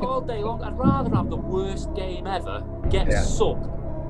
[0.01, 0.61] oh, all day long.
[0.63, 3.21] I'd rather have the worst game ever, get Yeah.
[3.21, 3.67] sucked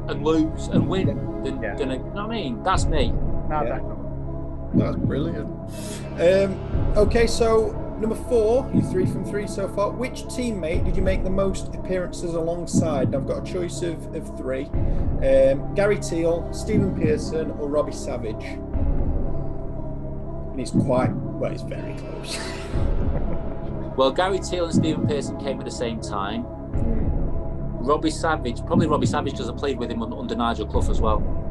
[0.07, 1.75] and lose and win than, Yeah.
[1.75, 2.63] than a, you know what I mean?
[2.63, 3.11] That's me.
[3.49, 3.63] No, Yeah.
[3.63, 3.95] definitely.
[4.75, 5.49] That's brilliant.
[6.19, 6.59] Um,
[6.97, 9.91] okay, so number four, you three from three so far.
[9.91, 13.13] Which teammate did you make the most appearances alongside?
[13.15, 18.43] I've got a choice of, of three um, Gary Teale, Stephen Pearson, or Robbie Savage.
[18.43, 18.69] And
[20.59, 22.39] he's quite, well, he's very close.
[23.95, 26.45] Well, Gary Teale and Stephen Pearson came at the same time.
[27.79, 31.44] Robbie Savage, probably Robbie Savage because I played with him under Nigel Clough as well.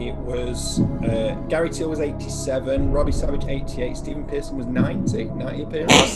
[0.00, 5.62] It was uh, Gary Teale was 87, Robbie Savage 88, Stephen Pearson was 90, 90
[5.62, 6.12] appearances.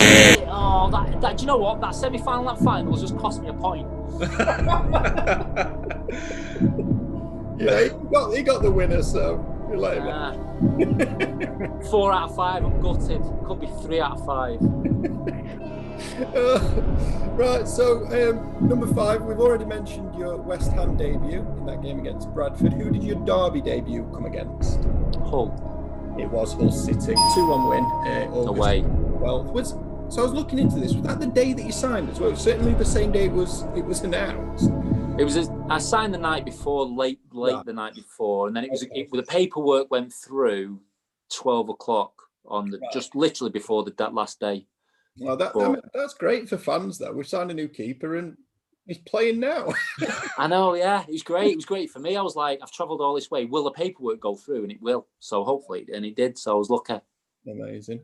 [0.47, 1.81] Oh, that, that, do you know what?
[1.81, 3.89] That semi final, that final just cost me a point.
[7.59, 9.37] Yeah, he got, he got the winner, so
[9.69, 10.33] we let him Ah.
[11.91, 13.21] four out of five, I'm gutted.
[13.47, 14.59] Could be three out of five.
[16.35, 16.59] Uh,
[17.37, 21.99] right, so um, number five, we've already mentioned your West Ham debut in that game
[22.01, 22.73] against Bradford.
[22.73, 24.81] Who did your Derby debut come against?
[25.25, 27.85] Hull, It was Hull City, 2 1 win.
[27.85, 28.81] Uh, August away.
[28.83, 29.53] 12th.
[29.53, 29.71] Was,
[30.15, 30.93] so I was looking into this.
[30.93, 32.35] Was that the day that you signed as well?
[32.37, 34.71] Certainly the same day it was it was announced.
[35.19, 35.37] It was.
[35.37, 37.65] A, I signed the night before, late, late Right.
[37.65, 38.83] the night before, and then it was.
[38.83, 39.01] Okay.
[39.03, 40.81] It, the paperwork went through
[41.33, 42.13] twelve o'clock
[42.47, 42.93] on the Right.
[42.93, 44.67] just literally before the that last day.
[45.19, 47.13] Well, that, But- I mean, that's great for fans, though.
[47.13, 48.37] We've signed a new keeper and
[48.87, 49.69] he's playing now.
[50.39, 51.53] I know, yeah, it was great.
[51.53, 52.17] It was great for me.
[52.17, 53.45] I was like, I've travelled all this way.
[53.45, 54.63] Will the paperwork go through?
[54.63, 55.07] And it will.
[55.21, 56.39] So hopefully, and it did.
[56.39, 56.99] So I was lucky.
[57.47, 58.01] Amazing.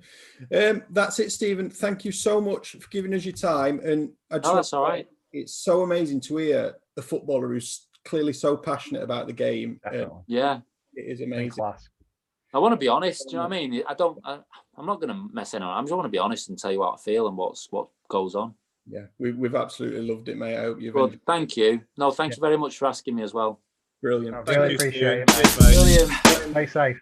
[0.55, 1.71] Um, that's it, Stephen.
[1.71, 3.81] Thank you so much for giving us your time.
[3.81, 5.09] And I just Oh, that's to all say right.
[5.33, 9.81] It's so amazing to hear a footballer who's clearly so passionate about the game.
[9.85, 10.61] Uh, Yeah,
[10.95, 11.65] it is amazing.
[12.55, 13.29] I want to be honest.
[13.29, 13.83] Do you know what I mean?
[13.87, 14.19] I don't.
[14.25, 14.39] I,
[14.79, 15.75] I'm not going to mess anyone.
[15.75, 17.89] I'm just want to be honest and tell you what I feel and what's what
[18.09, 18.55] goes on.
[18.87, 20.57] Yeah, we, we've absolutely loved it, mate.
[20.57, 21.05] I hope you've Good.
[21.05, 21.83] enjoyed Thank you.
[21.97, 23.61] No, thank you very much for asking me as well.
[24.01, 24.37] Brilliant.
[24.37, 25.45] I really you, appreciate Steve.
[25.45, 25.61] it.
[25.61, 25.75] mate.
[25.75, 26.53] Brilliant.
[26.53, 27.01] Stay safe.